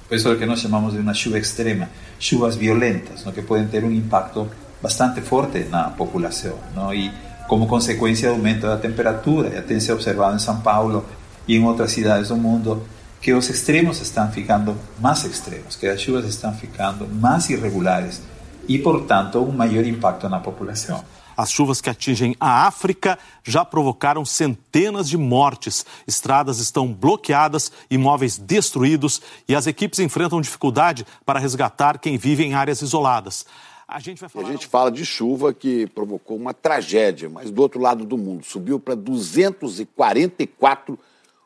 Por 0.09 0.17
eso 0.17 0.29
es 0.29 0.35
lo 0.35 0.41
que 0.41 0.47
nos 0.47 0.63
llamamos 0.63 0.95
de 0.95 1.01
una 1.01 1.13
lluvia 1.13 1.39
extrema, 1.39 1.89
chuvas 2.19 2.57
violentas, 2.59 3.27
¿no? 3.27 3.33
que 3.33 3.43
pueden 3.43 3.69
tener 3.69 3.85
un 3.85 3.95
impacto 3.95 4.49
bastante 4.83 5.21
fuerte 5.21 5.63
en 5.63 5.71
la 5.71 5.95
población. 5.95 6.55
¿no? 6.75 6.95
Y 6.95 7.13
como 7.47 7.69
consecuencia 7.69 8.29
del 8.29 8.39
aumento 8.39 8.69
de 8.69 8.75
la 8.75 8.81
temperatura, 8.81 9.51
ya 9.51 9.81
se 9.81 9.93
ha 9.93 9.95
observado 9.95 10.33
en 10.33 10.39
São 10.39 10.63
Paulo 10.63 11.05
y 11.47 11.57
en 11.57 11.65
otras 11.65 11.93
ciudades 11.93 12.29
del 12.29 12.39
mundo, 12.39 12.87
que 13.21 13.33
los 13.33 13.51
extremos 13.51 14.01
están 14.01 14.33
ficando 14.33 14.77
más 15.01 15.25
extremos, 15.25 15.77
que 15.77 15.89
las 15.89 16.01
lluvias 16.01 16.25
están 16.25 16.55
ficando 16.55 17.07
más 17.07 17.51
irregulares 17.51 18.23
y 18.67 18.79
por 18.79 19.07
tanto 19.07 19.41
un 19.41 19.57
mayor 19.57 19.87
impacto 19.87 20.27
en 20.27 20.33
la 20.33 20.43
población. 20.43 21.01
As 21.39 21.51
chuvas 21.53 21.81
que 21.81 21.89
atingem 21.89 22.35
a 22.41 22.67
África 22.67 23.17
já 23.45 23.65
provocaram 23.65 24.25
centenas 24.25 25.09
de 25.09 25.17
mortes. 25.17 25.87
Estradas 26.05 26.59
estão 26.59 26.93
bloqueadas, 26.93 27.71
imóveis 27.89 28.37
destruídos 28.37 29.23
e 29.47 29.55
as 29.55 29.69
equipes 29.69 30.01
enfrentam 30.01 30.41
dificuldade 30.41 31.07
para 31.25 31.39
resgatar 31.39 32.01
quem 32.01 32.19
vive 32.19 32.43
em 32.43 32.55
áreas 32.55 32.83
isoladas. 32.83 33.47
A 33.87 34.01
gente, 34.01 34.19
vai 34.19 34.29
falar... 34.29 34.49
a 34.49 34.51
gente 34.51 34.67
fala 34.67 34.91
de 34.91 35.07
chuva 35.07 35.55
que 35.55 35.87
provocou 35.87 36.37
uma 36.37 36.53
tragédia, 36.53 37.31
mas 37.31 37.53
do 37.53 37.63
outro 37.63 37.81
lado 37.81 38.05
do 38.05 38.19
mundo 38.19 38.45
subiu 38.45 38.81
para 38.81 38.97
244 38.97 40.99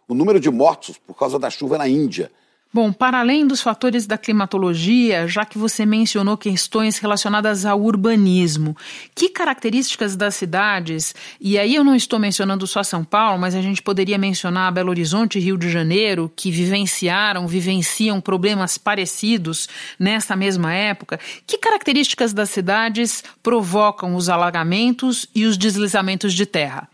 o 0.09 0.15
número 0.15 0.41
de 0.41 0.51
mortos 0.51 0.97
por 0.97 1.15
causa 1.15 1.39
da 1.39 1.51
chuva 1.51 1.77
na 1.77 1.87
Índia. 1.87 2.33
Bom, 2.75 2.91
para 2.91 3.21
além 3.21 3.47
dos 3.47 3.61
fatores 3.61 4.07
da 4.07 4.17
climatologia, 4.17 5.29
já 5.29 5.45
que 5.45 5.59
você 5.59 5.85
mencionou 5.85 6.39
questões 6.39 6.97
relacionadas 6.97 7.67
ao 7.67 7.79
urbanismo, 7.79 8.75
que 9.15 9.29
características 9.29 10.17
das 10.17 10.37
cidades, 10.37 11.15
e 11.39 11.59
aí 11.59 11.75
eu 11.75 11.85
não 11.85 11.95
estou 11.95 12.19
mencionando 12.19 12.67
só 12.67 12.83
São 12.83 13.05
Paulo, 13.05 13.39
mas 13.39 13.55
a 13.55 13.61
gente 13.61 13.83
poderia 13.83 14.17
mencionar 14.17 14.73
Belo 14.73 14.89
Horizonte 14.89 15.39
e 15.39 15.43
Rio 15.43 15.59
de 15.59 15.71
Janeiro, 15.71 16.33
que 16.35 16.51
vivenciaram, 16.51 17.47
vivenciam 17.47 18.23
problemas 18.23 18.79
parecidos 18.79 19.69
nessa 19.99 20.35
mesma 20.35 20.73
época, 20.73 21.21
que 21.47 21.59
características 21.59 22.33
das 22.33 22.49
cidades 22.49 23.23
provocam 23.43 24.17
os 24.17 24.31
alagamentos 24.31 25.27
e 25.35 25.45
os 25.45 25.59
deslizamentos 25.59 26.33
de 26.33 26.47
terra? 26.47 26.89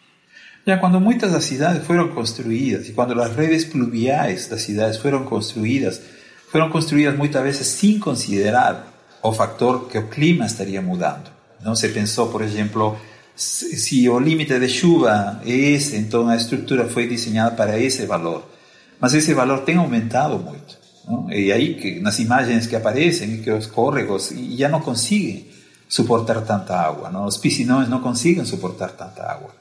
Ya 0.69 0.81
cuando 0.81 1.01
muchas 1.01 1.33
das 1.33 1.45
cidades 1.45 1.83
fueron 1.83 2.11
construidas 2.11 2.87
y 2.91 2.93
cuando 2.93 3.15
las 3.15 3.35
redes 3.35 3.65
pluviais 3.65 4.51
las 4.51 4.61
ciudades 4.61 4.99
fueron 4.99 5.25
construidas, 5.25 6.03
fueron 6.53 6.69
construidas 6.69 7.17
muchas 7.17 7.43
veces 7.43 7.69
sin 7.69 7.99
considerar 7.99 8.85
o 9.23 9.33
factor 9.33 9.89
que 9.89 9.97
el 9.97 10.09
clima 10.11 10.45
estaría 10.45 10.83
mudando. 10.83 11.31
No 11.65 11.75
se 11.75 11.89
pensó, 11.89 12.31
por 12.31 12.43
ejemplo, 12.43 12.99
si 13.35 14.05
el 14.05 14.23
límite 14.23 14.61
de 14.61 14.69
chuva 14.69 15.41
es, 15.43 15.87
esse, 15.87 15.97
então 15.97 16.29
a 16.29 16.37
estrutura 16.37 16.85
foi 16.85 17.09
desenhada 17.09 17.57
para 17.57 17.79
ese 17.79 18.05
valor. 18.05 18.43
Mas 19.01 19.15
ese 19.15 19.33
valor 19.33 19.65
tem 19.65 19.79
aumentado 19.79 20.39
muito. 20.39 20.77
Não? 21.09 21.33
E 21.33 21.51
aí, 21.51 21.77
que, 21.77 21.99
nas 21.99 22.19
imagens 22.19 22.67
que 22.67 22.77
aparecem, 22.77 23.41
que 23.41 23.51
os 23.51 23.67
córregos 23.67 24.35
já 24.55 24.69
não 24.69 24.83
conseguem 24.83 25.49
suportar 25.89 26.43
tanta 26.43 26.77
agua. 26.77 27.09
Não? 27.09 27.25
Os 27.25 27.39
piscinões 27.39 27.89
não 27.89 28.01
conseguem 28.01 28.45
suportar 28.45 28.91
tanta 28.91 29.23
agua. 29.23 29.57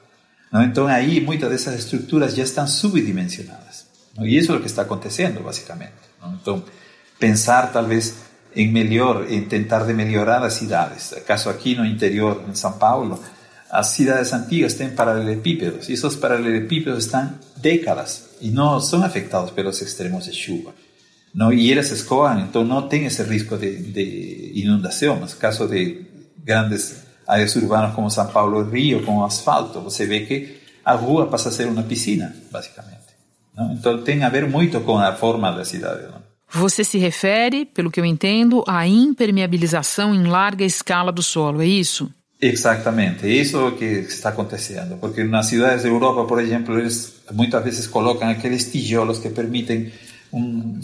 ¿No? 0.50 0.62
Entonces 0.62 0.94
ahí 0.94 1.20
muchas 1.20 1.50
de 1.50 1.56
esas 1.56 1.74
estructuras 1.74 2.34
ya 2.34 2.44
están 2.44 2.68
subdimensionadas. 2.68 3.86
¿no? 4.16 4.26
Y 4.26 4.38
eso 4.38 4.52
es 4.52 4.58
lo 4.58 4.60
que 4.60 4.68
está 4.68 4.82
aconteciendo 4.82 5.42
básicamente. 5.42 5.98
¿no? 6.20 6.32
Entonces, 6.32 6.70
pensar 7.18 7.72
tal 7.72 7.86
vez 7.86 8.16
en 8.54 8.72
mejor, 8.72 9.26
en 9.28 9.48
tentar 9.48 9.86
de 9.86 9.94
mejorar 9.94 10.42
las 10.42 10.54
ciudades. 10.54 11.12
Acaso 11.12 11.50
aquí 11.50 11.76
no 11.76 11.84
interior, 11.84 12.42
en 12.46 12.54
São 12.54 12.78
Paulo, 12.78 13.20
las 13.70 13.92
ciudades 13.92 14.32
antiguas 14.32 14.76
tienen 14.76 14.96
paralelepípedos 14.96 15.90
y 15.90 15.94
esos 15.94 16.16
paralelepípedos 16.16 17.04
están 17.04 17.40
décadas 17.60 18.30
y 18.40 18.50
no 18.50 18.80
son 18.80 19.04
afectados 19.04 19.50
por 19.50 19.64
los 19.64 19.82
extremos 19.82 20.26
de 20.26 20.32
lluvia. 20.32 20.72
¿no? 21.34 21.52
Y 21.52 21.70
ellas 21.70 21.90
escojan, 21.90 22.38
entonces 22.38 22.68
no 22.68 22.88
tienen 22.88 23.08
ese 23.08 23.24
riesgo 23.24 23.58
de, 23.58 23.76
de 23.76 24.52
inundación. 24.54 25.18
En 25.18 25.24
el 25.24 25.36
caso 25.36 25.68
de 25.68 26.06
grandes 26.42 27.02
áreas 27.28 27.54
urbanas 27.56 27.94
como 27.94 28.10
São 28.10 28.26
Paulo 28.32 28.64
Río, 28.64 29.04
con 29.04 29.22
asfalto, 29.22 29.82
você 29.82 30.06
ve 30.06 30.20
que 30.26 30.60
a 30.84 30.94
rua 30.94 31.28
pasa 31.28 31.50
a 31.50 31.52
ser 31.52 31.68
una 31.68 31.82
piscina, 31.82 32.34
básicamente. 32.50 33.12
¿no? 33.54 33.70
Entonces 33.72 34.04
tiene 34.04 34.24
a 34.24 34.30
ver 34.30 34.48
mucho 34.48 34.82
con 34.82 35.02
la 35.02 35.12
forma 35.12 35.52
de 35.52 35.58
la 35.58 35.64
ciudad. 35.66 36.00
¿no? 36.08 36.22
Você 36.50 36.82
se 36.82 36.98
refere, 36.98 37.66
pelo 37.66 37.90
que 37.90 38.00
eu 38.00 38.06
entendo, 38.06 38.64
à 38.66 38.86
impermeabilização 38.86 40.14
em 40.14 40.24
larga 40.24 40.64
escala 40.64 41.12
do 41.12 41.22
solo, 41.22 41.60
é 41.60 41.66
isso? 41.66 42.10
Exatamente, 42.40 43.26
isso 43.26 43.56
é 43.58 43.64
o 43.64 43.76
que 43.76 43.84
está 43.84 44.28
acontecendo, 44.28 44.96
porque 44.98 45.24
nas 45.24 45.46
cidades 45.46 45.82
da 45.82 45.88
Europa, 45.88 46.24
por 46.24 46.40
exemplo, 46.40 46.78
eles 46.78 47.14
muitas 47.32 47.62
vezes 47.64 47.88
colocam 47.88 48.28
aqueles 48.28 48.70
tijolos 48.70 49.18
que 49.18 49.28
permitem 49.28 49.92
um 50.32 50.78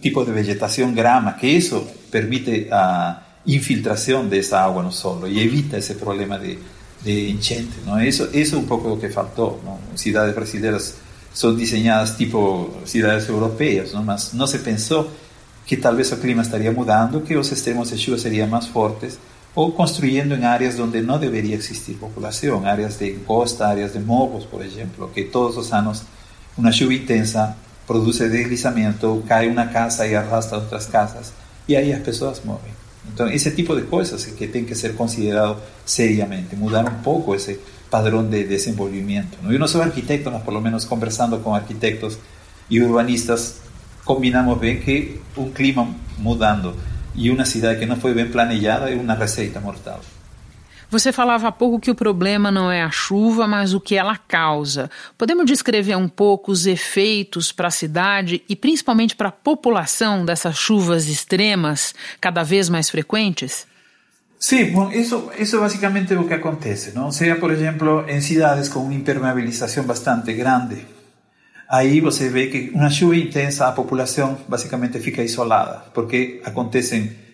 tipo 0.00 0.24
de 0.24 0.30
vegetação 0.30 0.94
grama, 0.94 1.32
que 1.32 1.48
isso 1.48 1.86
permite 2.10 2.68
a 2.70 3.20
infiltração 3.46 4.26
dessa 4.26 4.60
água 4.60 4.82
no 4.82 4.92
solo 4.92 5.28
e 5.28 5.40
evita 5.40 5.78
esse 5.78 5.94
problema 5.94 6.38
de, 6.38 6.58
de 7.02 7.30
enchente. 7.30 7.80
Não? 7.84 8.02
Isso, 8.02 8.28
isso 8.32 8.56
é 8.56 8.58
um 8.58 8.64
pouco 8.64 8.92
o 8.92 8.96
que 8.98 9.08
faltou. 9.08 9.60
Não? 9.64 9.78
Cidades 9.96 10.34
brasileiras 10.34 10.96
são 11.32 11.54
desenhadas 11.54 12.16
tipo 12.16 12.70
cidades 12.84 13.28
europeias, 13.28 13.92
não? 13.92 14.02
mas 14.02 14.32
não 14.32 14.46
se 14.46 14.58
pensou 14.58 15.10
que 15.64 15.76
talvez 15.76 16.10
o 16.12 16.16
clima 16.16 16.42
estaria 16.42 16.72
mudando, 16.72 17.20
que 17.20 17.36
os 17.36 17.50
extremos 17.50 17.90
de 17.90 17.98
chuva 17.98 18.18
seriam 18.18 18.46
mais 18.46 18.66
fortes, 18.66 19.18
ou 19.54 19.72
construindo 19.72 20.34
em 20.34 20.44
áreas 20.44 20.78
onde 20.78 21.00
não 21.00 21.18
deveria 21.18 21.56
existir 21.56 21.94
população, 21.94 22.64
áreas 22.64 22.98
de 22.98 23.12
costa, 23.26 23.66
áreas 23.66 23.92
de 23.92 23.98
morros, 23.98 24.44
por 24.44 24.64
exemplo, 24.64 25.10
que 25.12 25.24
todos 25.24 25.56
os 25.56 25.72
anos 25.72 26.02
uma 26.56 26.70
chuva 26.70 26.94
intensa 26.94 27.56
produz 27.86 28.18
deslizamento, 28.18 29.22
cai 29.26 29.48
uma 29.48 29.66
casa 29.66 30.06
e 30.06 30.14
arrasta 30.14 30.56
outras 30.56 30.86
casas, 30.86 31.32
e 31.68 31.76
aí 31.76 31.92
as 31.92 32.02
pessoas 32.02 32.40
morrem. 32.44 32.75
Então, 33.12 33.28
esse 33.28 33.50
tipo 33.52 33.74
de 33.74 33.82
coisas 33.82 34.24
que 34.24 34.46
tem 34.46 34.64
que 34.64 34.74
ser 34.74 34.94
considerado 34.94 35.58
seriamente, 35.84 36.54
mudar 36.56 36.84
um 36.84 37.02
pouco 37.02 37.34
esse 37.34 37.58
padrão 37.90 38.24
de 38.24 38.44
desenvolvimento. 38.44 39.38
Eu 39.48 39.58
não 39.58 39.68
sou 39.68 39.80
arquiteto, 39.80 40.30
mas 40.30 40.42
pelo 40.42 40.60
menos 40.60 40.84
conversando 40.84 41.38
com 41.38 41.54
arquitetos 41.54 42.18
e 42.68 42.80
urbanistas, 42.80 43.60
combinamos 44.04 44.58
bem 44.58 44.80
que 44.80 45.20
um 45.36 45.50
clima 45.50 45.88
mudando 46.18 46.74
e 47.14 47.30
uma 47.30 47.44
cidade 47.44 47.80
que 47.80 47.86
não 47.86 47.96
foi 47.96 48.12
bem 48.12 48.28
planejada 48.28 48.90
é 48.90 48.94
uma 48.94 49.14
receita 49.14 49.60
mortal. 49.60 50.00
Você 50.88 51.12
falava 51.12 51.48
há 51.48 51.52
pouco 51.52 51.80
que 51.80 51.90
o 51.90 51.94
problema 51.96 52.50
não 52.50 52.70
é 52.70 52.80
a 52.80 52.90
chuva, 52.90 53.46
mas 53.46 53.74
o 53.74 53.80
que 53.80 53.96
ela 53.96 54.16
causa. 54.16 54.88
Podemos 55.18 55.44
descrever 55.44 55.96
um 55.96 56.08
pouco 56.08 56.52
os 56.52 56.64
efeitos 56.64 57.50
para 57.50 57.68
a 57.68 57.72
cidade 57.72 58.42
e 58.48 58.54
principalmente 58.54 59.16
para 59.16 59.28
a 59.28 59.32
população 59.32 60.24
dessas 60.24 60.56
chuvas 60.56 61.08
extremas 61.08 61.92
cada 62.20 62.44
vez 62.44 62.68
mais 62.68 62.88
frequentes? 62.88 63.66
Eso, 64.92 65.32
eso 65.36 65.60
básicamente 65.60 66.14
es 66.14 66.20
lo 66.20 66.26
que 66.26 66.34
acontece, 66.34 66.92
¿no? 66.92 67.08
O 67.08 67.12
sea, 67.12 67.40
por 67.40 67.52
ejemplo, 67.52 68.06
en 68.06 68.22
ciudades 68.22 68.68
con 68.68 68.84
una 68.84 68.94
impermeabilización 68.94 69.86
bastante 69.86 70.34
grande, 70.34 70.86
ahí 71.68 72.00
você 72.00 72.28
ve 72.28 72.48
que 72.48 72.70
una 72.74 72.90
lluvia 72.90 73.24
intensa, 73.24 73.66
a 73.66 73.74
población 73.74 74.38
básicamente 74.46 75.00
fica 75.00 75.22
isolada, 75.22 75.90
porque 75.92 76.40
acontecen 76.44 77.25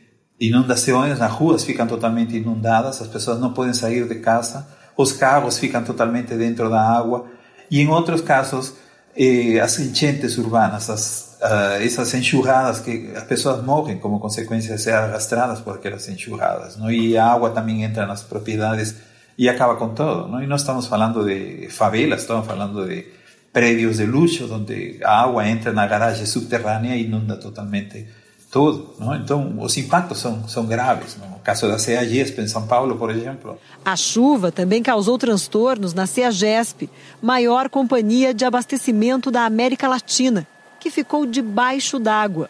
inundaciones, 0.47 1.19
las 1.19 1.39
ruas 1.39 1.65
fican 1.65 1.89
totalmente 1.89 2.37
inundadas, 2.37 3.01
las 3.01 3.09
personas 3.09 3.41
no 3.41 3.55
pueden 3.55 3.75
salir 3.75 4.09
de 4.09 4.21
casa, 4.21 4.69
los 4.99 5.13
carros 5.15 5.59
fican 5.59 5.85
totalmente 5.85 6.37
dentro 6.37 6.67
de 6.69 6.75
la 6.75 6.97
agua, 6.97 7.27
y 7.71 7.81
en 7.81 7.91
otros 7.91 8.23
casos, 8.23 8.75
eh, 9.15 9.61
as 9.61 9.79
enchentes 9.79 10.39
urbanas, 10.39 10.91
as, 10.91 11.39
essas 11.81 12.15
enxurradas 12.15 12.81
que 12.81 13.13
as 13.17 13.25
pessoas 13.25 13.63
morrem 13.63 13.99
como 13.99 14.21
consequência 14.21 14.77
de 14.77 14.83
ser 14.83 14.95
arrastradas 14.95 15.61
por 15.61 15.77
aquelas 15.77 16.09
enxurradas, 16.09 16.77
não? 16.77 16.91
e 16.91 17.17
a 17.17 17.27
água 17.27 17.51
também 17.51 17.83
entra 17.83 18.07
nas 18.07 18.23
propriedades 18.23 18.97
e 19.37 19.49
acaba 19.49 19.77
com 19.77 19.91
todo. 19.91 20.29
Não? 20.29 20.43
E 20.43 20.47
nós 20.47 20.61
estamos 20.61 20.87
falando 20.87 21.25
de 21.25 21.69
favelas, 21.69 22.23
estamos 22.23 22.47
falando 22.47 22.87
de 22.87 23.07
prédios 23.53 23.99
de 23.99 24.07
luxo, 24.07 24.53
onde 24.53 24.99
a 25.05 25.23
água 25.23 25.49
entra 25.49 25.73
na 25.73 25.87
garagem 25.87 26.27
subterrânea 26.27 26.97
e 26.97 27.05
inunda 27.05 27.37
totalmente 27.37 28.07
tudo. 28.52 28.94
Não? 28.99 29.16
Então, 29.16 29.56
os 29.59 29.76
impactos 29.78 30.18
são, 30.18 30.47
são 30.47 30.66
graves. 30.66 31.16
No 31.16 31.38
caso 31.42 31.66
da 31.66 31.78
CEAGESP, 31.78 32.42
em 32.42 32.47
São 32.47 32.66
Paulo, 32.66 32.97
por 32.97 33.11
exemplo. 33.11 33.59
A 33.85 33.97
chuva 33.97 34.52
também 34.52 34.82
causou 34.82 35.18
transtornos 35.18 35.94
na 35.94 36.06
CEAGESP, 36.06 36.88
maior 37.21 37.68
companhia 37.71 38.32
de 38.32 38.44
abastecimento 38.44 39.30
da 39.30 39.47
América 39.47 39.88
Latina, 39.88 40.47
que 40.78 40.90
ficou 40.90 41.26
debaixo 41.26 41.99
d'água. 41.99 42.49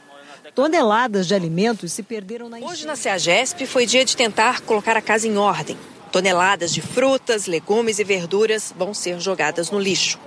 Toneladas 0.54 1.26
de 1.26 1.34
alimentos 1.34 1.92
se 1.92 2.02
perderam 2.02 2.48
na 2.48 2.58
Hoje 2.58 2.84
na 2.84 2.96
CEAGESP 2.96 3.64
foi 3.64 3.86
dia 3.86 4.04
de 4.04 4.14
tentar 4.14 4.60
colocar 4.60 4.96
a 4.96 5.00
casa 5.00 5.26
em 5.26 5.38
ordem. 5.38 5.78
Toneladas 6.10 6.74
de 6.74 6.82
frutas, 6.82 7.46
legumes 7.46 7.98
e 7.98 8.04
verduras 8.04 8.74
vão 8.76 8.92
ser 8.92 9.18
jogadas 9.18 9.70
no 9.70 9.78
lixo. 9.78 10.18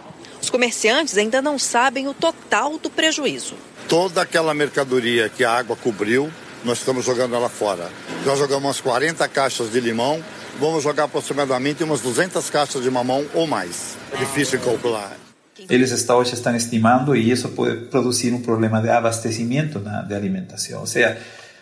Os 0.45 0.49
comerciantes 0.51 1.17
ainda 1.17 1.41
não 1.41 1.57
sabem 1.57 2.07
o 2.07 2.13
total 2.13 2.77
do 2.77 2.87
prejuízo. 2.87 3.55
Toda 3.89 4.21
aquela 4.21 4.53
mercadoria 4.53 5.27
que 5.27 5.43
a 5.43 5.51
água 5.51 5.75
cobriu, 5.75 6.31
nós 6.63 6.77
estamos 6.77 7.03
jogando 7.03 7.33
ela 7.33 7.49
fora. 7.49 7.89
Já 8.23 8.35
jogamos 8.35 8.63
umas 8.63 8.79
40 8.79 9.27
caixas 9.27 9.71
de 9.71 9.79
limão, 9.79 10.23
vamos 10.59 10.83
jogar 10.83 11.05
aproximadamente 11.05 11.83
umas 11.83 11.99
200 12.01 12.47
caixas 12.51 12.83
de 12.83 12.91
mamão 12.91 13.25
ou 13.33 13.47
mais. 13.47 13.97
É 14.13 14.17
difícil 14.17 14.59
calcular. 14.59 15.17
Eles 15.67 15.89
estão, 15.89 16.17
hoje 16.17 16.35
estão 16.35 16.55
estimando 16.55 17.15
e 17.15 17.31
isso 17.31 17.49
pode 17.49 17.77
produzir 17.87 18.31
um 18.31 18.43
problema 18.43 18.79
de 18.83 18.89
abastecimento 18.89 19.79
na, 19.79 20.03
de 20.03 20.13
alimentação. 20.13 20.81
Ou 20.81 20.85
seja, 20.85 21.19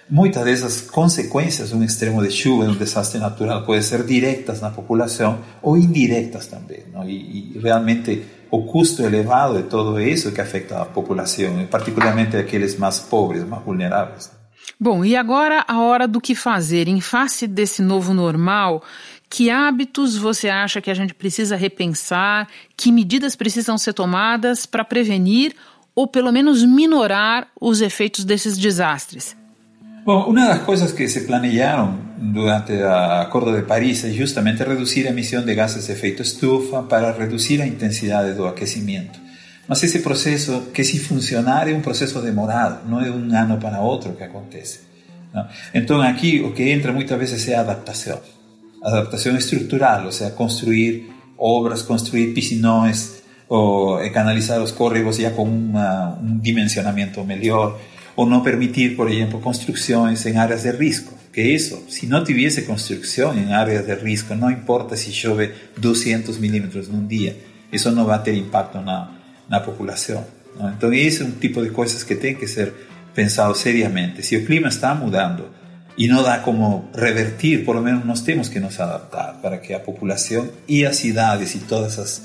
muitas 0.10 0.44
dessas 0.44 0.82
consequências 0.82 1.70
de 1.70 1.76
um 1.76 1.84
extremo 1.84 2.22
de 2.22 2.32
chuva, 2.32 2.66
de 2.66 2.72
um 2.72 2.76
desastre 2.76 3.20
natural, 3.20 3.66
podem 3.66 3.82
ser 3.82 4.04
diretas 4.04 4.62
na 4.62 4.70
população 4.70 5.40
ou 5.62 5.78
indiretas 5.78 6.48
também. 6.48 6.84
Não? 6.94 7.08
E, 7.08 7.56
e 7.56 7.60
realmente 7.60 8.24
o 8.52 8.64
custo 8.64 9.02
elevado 9.02 9.62
de 9.62 9.64
todo 9.64 10.00
isso 10.00 10.32
que 10.32 10.40
afeta 10.40 10.82
a 10.82 10.86
população, 10.86 11.66
particularmente 11.72 12.38
aqueles 12.38 12.78
mais 12.78 13.00
pobres, 13.00 13.44
mais 13.44 13.64
vulneráveis. 13.64 14.32
Bom, 14.80 15.04
e 15.04 15.16
agora 15.16 15.64
a 15.68 15.82
hora 15.82 16.08
do 16.08 16.22
que 16.22 16.36
fazer 16.36 16.88
em 16.88 17.02
face 17.02 17.48
desse 17.48 17.82
novo 17.82 18.14
normal. 18.14 18.84
Que 19.30 19.50
hábitos 19.50 20.16
você 20.16 20.48
acha 20.48 20.80
que 20.80 20.92
a 20.92 20.94
gente 20.94 21.14
precisa 21.16 21.56
repensar? 21.56 22.48
Que 22.78 22.92
medidas 22.92 23.36
precisam 23.36 23.78
ser 23.78 23.94
tomadas 23.94 24.66
para 24.68 24.86
prevenir 24.86 25.56
ou 25.96 26.08
pelo 26.08 26.32
menos 26.32 26.64
minorar 26.64 27.48
os 27.60 27.82
efeitos 27.82 28.24
desses 28.24 28.58
desastres? 28.58 29.36
Bom, 30.06 30.30
uma 30.30 30.48
das 30.48 30.64
coisas 30.64 30.92
que 30.92 31.08
se 31.08 31.22
planejaram 31.22 31.98
durante 32.18 32.74
o 32.74 32.92
Acordo 32.92 33.56
de 33.56 33.62
Paris 33.62 34.04
é 34.04 34.10
justamente 34.10 34.62
reduzir 34.62 35.08
a 35.08 35.12
emissão 35.12 35.46
de 35.46 35.56
gases 35.56 35.86
de 35.86 35.94
efeito 35.94 36.22
estufa 36.22 36.84
para 36.84 37.14
reduzir 37.14 37.62
a 37.62 37.66
intensidade 37.66 38.34
do 38.34 38.46
aquecimento. 38.46 39.18
Mas 39.66 39.82
esse 39.82 40.00
processo, 40.00 40.72
que 40.74 40.84
se 40.84 41.00
funcionar, 41.00 41.70
é 41.70 41.74
um 41.74 41.80
processo 41.80 42.22
demorado, 42.22 42.86
não 42.86 43.00
é 43.00 43.06
de 43.06 43.12
um 43.12 43.34
ano 43.34 43.58
para 43.58 43.80
outro 43.80 44.12
que 44.12 44.24
acontece. 44.24 44.82
Não? 45.34 45.48
Então, 45.74 46.02
aqui 46.02 46.42
o 46.42 46.52
que 46.52 46.70
entra 46.70 46.92
muitas 46.92 47.18
vezes 47.18 47.48
é 47.48 47.56
a 47.56 47.62
adaptação. 47.62 48.20
Adaptação 48.84 49.38
estrutural, 49.38 50.04
ou 50.04 50.12
seja, 50.12 50.32
construir 50.32 51.10
obras, 51.38 51.82
construir 51.82 52.34
piscinões, 52.34 53.24
ou 53.48 54.00
canalizar 54.12 54.62
os 54.62 54.72
córregos 54.72 55.16
já 55.16 55.32
com 55.32 55.44
uma, 55.44 56.20
um 56.22 56.38
dimensionamento 56.40 57.24
melhor, 57.24 57.80
ou 58.16 58.26
não 58.26 58.42
permitir, 58.42 58.96
por 58.96 59.10
exemplo, 59.10 59.40
construções 59.40 60.26
em 60.26 60.38
áreas 60.38 60.64
de 60.64 60.72
risco. 60.72 61.14
Que 61.34 61.42
isso, 61.42 61.84
se 61.90 62.06
não 62.06 62.24
tivesse 62.24 62.62
construção 62.62 63.36
em 63.38 63.54
áreas 63.54 63.86
de 63.86 63.96
risco, 63.96 64.36
não 64.36 64.52
importa 64.52 64.96
se 64.96 65.12
chove 65.12 65.52
200 65.78 66.38
milímetros 66.38 66.88
num 66.88 67.06
dia, 67.08 67.36
isso 67.72 67.90
não 67.92 68.06
vai 68.06 68.22
ter 68.22 68.36
impacto 68.36 68.80
na, 68.80 69.10
na 69.50 69.60
população. 69.60 70.24
Não? 70.56 70.70
Então, 70.72 70.94
esse 70.94 71.24
é 71.24 71.26
um 71.26 71.32
tipo 71.32 71.62
de 71.64 71.72
coisas 71.72 72.04
que 72.04 72.14
tem 72.16 72.36
que 72.36 72.48
ser 72.48 72.72
pensado 73.16 73.56
seriamente. 73.56 74.22
Se 74.24 74.36
o 74.38 74.46
clima 74.46 74.68
está 74.68 74.94
mudando 74.94 75.50
e 75.98 76.08
não 76.08 76.22
dá 76.22 76.38
como 76.38 76.90
revertir, 76.96 77.66
por 77.66 77.76
lo 77.76 77.82
menos 77.82 78.06
nós 78.06 78.22
temos 78.22 78.48
que 78.48 78.60
nos 78.60 78.80
adaptar 78.80 79.40
para 79.42 79.58
que 79.58 79.74
a 79.74 79.80
população 79.80 80.48
e 80.68 80.86
as 80.86 80.98
cidades 80.98 81.56
e 81.56 81.60
todas 81.60 81.98
as 81.98 82.22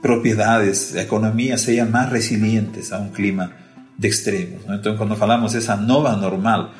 propriedades, 0.00 0.94
a 0.96 1.02
economia 1.02 1.58
sejam 1.58 1.90
mais 1.90 2.10
resilientes 2.10 2.92
a 2.92 2.98
um 2.98 3.10
clima 3.10 3.52
de 3.98 4.08
extremos. 4.08 4.62
Então, 4.68 4.96
quando 4.96 5.16
falamos 5.16 5.54
essa 5.54 5.76
nova 5.76 6.14
normal, 6.16 6.70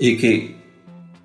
é 0.00 0.14
que 0.14 0.56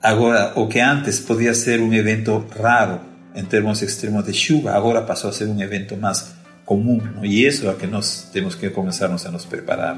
agora 0.02 0.54
o 0.56 0.68
que 0.68 0.80
antes 0.80 1.20
podia 1.20 1.54
ser 1.54 1.80
um 1.80 1.94
evento 1.94 2.46
raro 2.60 3.00
em 3.36 3.44
termos 3.44 3.82
extremos 3.82 4.24
de 4.24 4.34
chuva, 4.34 4.72
agora 4.72 5.02
passou 5.02 5.30
a 5.30 5.34
ser 5.34 5.46
um 5.46 5.62
evento 5.62 5.98
mais 5.98 6.34
comum. 6.66 7.02
E 7.22 7.46
isso 7.46 7.68
é 7.70 7.74
que 7.74 7.86
nós 7.86 8.30
temos 8.32 8.56
que 8.56 8.70
começarmos 8.70 9.26
a 9.26 9.32
nos 9.32 9.46
preparar. 9.46 9.98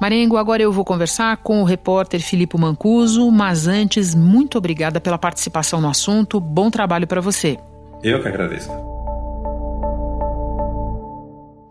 Marengo, 0.00 0.38
agora 0.38 0.62
eu 0.62 0.72
vou 0.72 0.82
conversar 0.82 1.36
com 1.38 1.60
o 1.60 1.64
repórter 1.64 2.20
Filipe 2.20 2.56
Mancuso, 2.58 3.30
mas 3.30 3.66
antes, 3.66 4.14
muito 4.14 4.56
obrigada 4.56 4.98
pela 4.98 5.18
participação 5.18 5.78
no 5.78 5.90
assunto. 5.90 6.40
Bom 6.40 6.70
trabalho 6.70 7.06
para 7.06 7.20
você. 7.20 7.58
Eu 8.02 8.22
que 8.22 8.28
agradeço. 8.28 8.70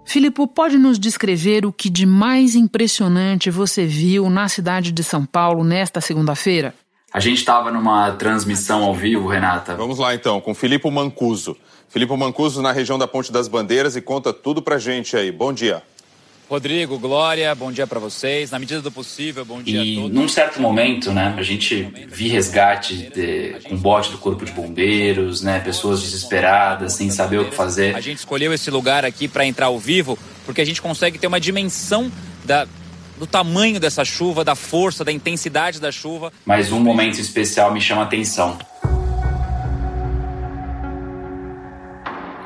Filipe, 0.06 0.48
pode 0.48 0.78
nos 0.78 0.98
descrever 0.98 1.66
o 1.66 1.72
que 1.72 1.90
de 1.90 2.06
mais 2.06 2.56
impressionante 2.56 3.52
você 3.52 3.86
viu 3.86 4.30
na 4.30 4.48
cidade 4.48 4.92
de 4.92 5.04
São 5.04 5.24
Paulo 5.26 5.64
nesta 5.64 6.02
segunda-feira? 6.02 6.74
A 7.12 7.20
gente 7.20 7.38
estava 7.38 7.72
numa 7.72 8.12
transmissão 8.14 8.84
ao 8.84 8.94
vivo, 8.94 9.28
Renata. 9.28 9.76
Vamos 9.76 9.98
lá 10.00 10.14
então, 10.14 10.42
com 10.42 10.54
Filipe 10.54 10.90
Mancuso. 10.90 11.56
Filipe 11.88 12.16
Mancuso 12.16 12.62
na 12.62 12.72
região 12.72 12.98
da 12.98 13.08
Ponte 13.08 13.32
das 13.32 13.48
Bandeiras 13.48 13.96
e 13.96 14.02
conta 14.02 14.32
tudo 14.32 14.62
pra 14.62 14.78
gente 14.78 15.16
aí. 15.16 15.32
Bom 15.32 15.52
dia. 15.52 15.82
Rodrigo, 16.50 16.98
Glória, 16.98 17.54
bom 17.54 17.72
dia 17.72 17.86
para 17.86 18.00
vocês. 18.00 18.50
Na 18.50 18.58
medida 18.58 18.82
do 18.82 18.92
possível, 18.92 19.46
bom 19.46 19.62
dia 19.62 19.84
e 19.84 19.94
a 19.94 20.02
todos. 20.02 20.18
num 20.18 20.28
certo 20.28 20.60
momento, 20.60 21.12
né, 21.12 21.36
a 21.38 21.44
gente 21.44 21.88
vi 22.08 22.28
resgate 22.28 23.12
de, 23.14 23.58
com 23.70 23.78
bote 23.78 24.10
do 24.10 24.18
corpo 24.18 24.44
de 24.44 24.52
bombeiros, 24.52 25.44
né, 25.44 25.60
pessoas 25.60 26.02
desesperadas, 26.02 26.94
sem 26.94 27.12
saber 27.12 27.38
o 27.38 27.46
que 27.46 27.56
fazer. 27.56 27.96
A 27.96 28.02
gente 28.02 28.18
escolheu 28.18 28.52
esse 28.52 28.72
lugar 28.72 29.06
aqui 29.06 29.28
para 29.28 29.46
entrar 29.46 29.68
ao 29.68 29.78
vivo 29.78 30.18
porque 30.44 30.60
a 30.60 30.66
gente 30.66 30.82
consegue 30.82 31.20
ter 31.20 31.28
uma 31.28 31.40
dimensão 31.40 32.12
da, 32.44 32.68
do 33.20 33.28
tamanho 33.28 33.80
dessa 33.80 34.04
chuva, 34.04 34.44
da 34.44 34.56
força, 34.56 35.06
da 35.06 35.12
intensidade 35.12 35.80
da 35.80 35.92
chuva. 35.92 36.34
Mas 36.44 36.72
um 36.72 36.80
momento 36.80 37.22
especial 37.22 37.72
me 37.72 37.80
chama 37.80 38.02
a 38.02 38.06
atenção. 38.06 38.58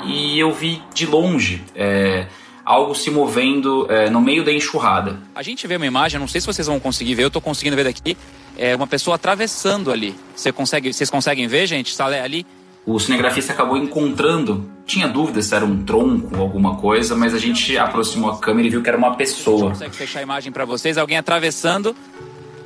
E 0.05 0.37
eu 0.37 0.51
vi 0.51 0.83
de 0.93 1.05
longe. 1.05 1.63
É, 1.73 2.27
algo 2.65 2.95
se 2.95 3.09
movendo 3.09 3.85
é, 3.89 4.09
no 4.09 4.21
meio 4.21 4.43
da 4.43 4.51
enxurrada. 4.51 5.19
A 5.35 5.43
gente 5.43 5.67
vê 5.67 5.75
uma 5.75 5.85
imagem, 5.85 6.19
não 6.19 6.27
sei 6.27 6.41
se 6.41 6.47
vocês 6.47 6.67
vão 6.67 6.79
conseguir 6.79 7.15
ver, 7.15 7.23
eu 7.23 7.27
estou 7.27 7.41
conseguindo 7.41 7.75
ver 7.75 7.83
daqui, 7.83 8.17
é 8.57 8.75
uma 8.75 8.87
pessoa 8.87 9.15
atravessando 9.15 9.91
ali. 9.91 10.15
Você 10.35 10.51
consegue, 10.51 10.93
vocês 10.93 11.09
conseguem 11.09 11.47
ver, 11.47 11.67
gente? 11.67 11.89
Está 11.89 12.05
ali? 12.05 12.45
O 12.85 12.99
cinegrafista 12.99 13.53
acabou 13.53 13.77
encontrando, 13.77 14.69
tinha 14.85 15.07
dúvida 15.07 15.41
se 15.41 15.55
era 15.55 15.63
um 15.63 15.83
tronco 15.83 16.35
ou 16.35 16.41
alguma 16.41 16.75
coisa, 16.75 17.15
mas 17.15 17.33
a 17.33 17.39
gente 17.39 17.77
aproximou 17.77 18.29
a 18.29 18.37
câmera 18.37 18.67
e 18.67 18.71
viu 18.71 18.81
que 18.81 18.89
era 18.89 18.97
uma 18.97 19.15
pessoa. 19.15 19.69
Consegue 19.69 19.95
fechar 19.95 20.19
a 20.19 20.23
imagem 20.23 20.51
para 20.51 20.65
vocês? 20.65 20.97
Alguém 20.97 21.17
atravessando, 21.17 21.95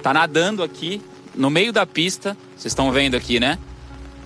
tá 0.01 0.13
nadando 0.13 0.63
aqui 0.63 1.01
no 1.35 1.51
meio 1.51 1.71
da 1.71 1.85
pista. 1.85 2.35
Vocês 2.55 2.71
estão 2.71 2.91
vendo 2.91 3.15
aqui, 3.15 3.39
né? 3.39 3.59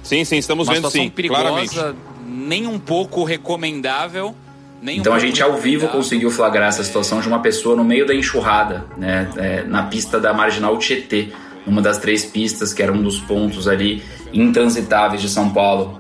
Sim, 0.01 0.24
sim, 0.24 0.38
estamos 0.38 0.68
uma 0.68 0.74
vendo 0.74 0.90
sim, 0.90 1.10
perigosa, 1.10 1.42
claramente. 1.42 1.96
Nem 2.25 2.66
um 2.66 2.80
pouco 2.80 3.25
recomendável. 3.25 4.34
Nem 4.82 4.98
então 4.98 5.14
um 5.14 5.16
a 5.16 5.20
gente 5.20 5.42
ao 5.44 5.54
vivo 5.54 5.62
recomendável. 5.62 6.02
conseguiu 6.02 6.32
flagrar 6.32 6.70
essa 6.70 6.84
situação 6.84 7.22
de 7.22 7.28
uma 7.28 7.40
pessoa 7.40 7.76
no 7.76 7.84
meio 7.84 8.06
da 8.06 8.16
enxurrada, 8.16 8.86
né, 8.98 9.30
é, 9.38 9.64
na 9.64 9.84
pista 9.84 10.20
da 10.20 10.34
Marginal 10.34 10.78
Tietê, 10.78 11.30
uma 11.68 11.82
das 11.82 12.00
três 12.00 12.26
pistas 12.26 12.74
que 12.74 12.82
era 12.82 12.92
um 12.92 13.02
dos 13.02 13.20
pontos 13.20 13.68
ali 13.68 14.04
intransitáveis 14.34 15.22
de 15.22 15.30
São 15.30 15.50
Paulo. 15.50 16.00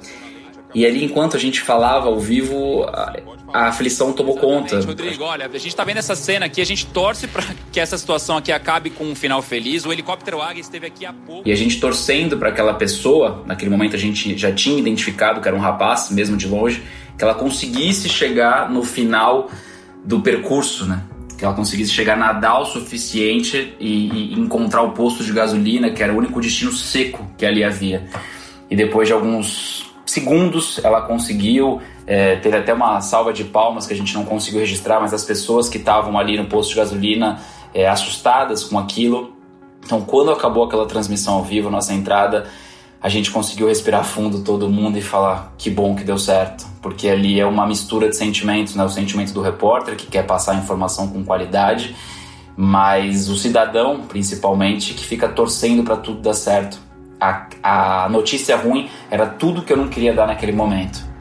E 0.73 0.85
ali, 0.85 1.03
enquanto 1.03 1.35
a 1.35 1.39
gente 1.39 1.61
falava 1.61 2.07
ao 2.07 2.19
vivo, 2.19 2.83
a, 2.85 3.13
a 3.53 3.67
aflição 3.67 4.13
tomou 4.13 4.37
conta. 4.37 4.79
Rodrigo, 4.79 5.23
olha, 5.23 5.49
a 5.51 5.57
gente 5.57 5.75
tá 5.75 5.83
vendo 5.83 5.97
essa 5.97 6.15
cena 6.15 6.45
aqui, 6.45 6.61
a 6.61 6.65
gente 6.65 6.85
torce 6.85 7.27
para 7.27 7.43
que 7.71 7.79
essa 7.79 7.97
situação 7.97 8.37
aqui 8.37 8.51
acabe 8.51 8.89
com 8.89 9.03
um 9.03 9.15
final 9.15 9.41
feliz. 9.41 9.85
O 9.85 9.91
helicóptero 9.91 10.41
Águia 10.41 10.61
esteve 10.61 10.87
aqui 10.87 11.05
há 11.05 11.13
pouco. 11.13 11.47
E 11.47 11.51
a 11.51 11.55
gente 11.55 11.79
torcendo 11.79 12.37
para 12.37 12.49
aquela 12.49 12.73
pessoa, 12.73 13.43
naquele 13.45 13.69
momento 13.69 13.95
a 13.95 13.99
gente 13.99 14.37
já 14.37 14.51
tinha 14.51 14.79
identificado 14.79 15.41
que 15.41 15.47
era 15.47 15.55
um 15.55 15.59
rapaz, 15.59 16.09
mesmo 16.09 16.37
de 16.37 16.47
longe, 16.47 16.81
que 17.17 17.23
ela 17.23 17.35
conseguisse 17.35 18.07
chegar 18.07 18.69
no 18.69 18.83
final 18.83 19.49
do 20.05 20.21
percurso, 20.21 20.85
né? 20.85 21.03
Que 21.37 21.43
ela 21.43 21.53
conseguisse 21.53 21.91
chegar 21.91 22.15
nadar 22.15 22.61
o 22.61 22.65
suficiente 22.65 23.75
e, 23.79 24.33
e 24.33 24.39
encontrar 24.39 24.83
o 24.83 24.91
posto 24.91 25.23
de 25.23 25.33
gasolina, 25.33 25.89
que 25.91 26.01
era 26.01 26.13
o 26.13 26.17
único 26.17 26.39
destino 26.39 26.71
seco 26.71 27.29
que 27.37 27.45
ali 27.45 27.63
havia. 27.63 28.07
E 28.69 28.75
depois 28.75 29.07
de 29.07 29.13
alguns 29.13 29.90
segundos 30.11 30.79
ela 30.83 31.01
conseguiu. 31.01 31.81
É, 32.05 32.35
teve 32.37 32.57
até 32.57 32.73
uma 32.73 32.99
salva 33.01 33.31
de 33.31 33.43
palmas 33.43 33.87
que 33.87 33.93
a 33.93 33.95
gente 33.95 34.13
não 34.13 34.25
conseguiu 34.25 34.59
registrar, 34.59 34.99
mas 34.99 35.13
as 35.13 35.23
pessoas 35.23 35.69
que 35.69 35.77
estavam 35.77 36.17
ali 36.17 36.37
no 36.37 36.45
posto 36.45 36.71
de 36.71 36.75
gasolina 36.75 37.39
é, 37.73 37.87
assustadas 37.87 38.63
com 38.63 38.77
aquilo. 38.77 39.33
Então, 39.83 40.01
quando 40.01 40.31
acabou 40.31 40.63
aquela 40.63 40.85
transmissão 40.85 41.35
ao 41.35 41.43
vivo, 41.43 41.69
nossa 41.69 41.93
entrada, 41.93 42.47
a 43.01 43.09
gente 43.09 43.31
conseguiu 43.31 43.67
respirar 43.67 44.03
fundo 44.03 44.43
todo 44.43 44.69
mundo 44.69 44.97
e 44.97 45.01
falar 45.01 45.53
que 45.57 45.69
bom 45.69 45.95
que 45.95 46.03
deu 46.03 46.19
certo, 46.19 46.67
porque 46.81 47.07
ali 47.09 47.39
é 47.39 47.45
uma 47.45 47.65
mistura 47.65 48.07
de 48.07 48.15
sentimentos, 48.15 48.75
né? 48.75 48.83
O 48.83 48.89
sentimento 48.89 49.33
do 49.33 49.41
repórter 49.41 49.95
que 49.95 50.05
quer 50.05 50.23
passar 50.23 50.51
a 50.51 50.55
informação 50.55 51.07
com 51.07 51.23
qualidade, 51.23 51.95
mas 52.55 53.27
o 53.27 53.37
cidadão, 53.37 54.01
principalmente, 54.01 54.93
que 54.93 55.03
fica 55.03 55.27
torcendo 55.27 55.83
para 55.83 55.95
tudo 55.95 56.21
dar 56.21 56.33
certo. 56.35 56.90
A, 57.21 57.45
a 57.61 58.09
notícia 58.09 58.57
ruim 58.57 58.89
era 59.11 59.27
tudo 59.27 59.61
que 59.61 59.71
eu 59.71 59.77
não 59.77 59.87
queria 59.87 60.11
dar 60.11 60.25
naquele 60.25 60.51
momento. 60.51 61.11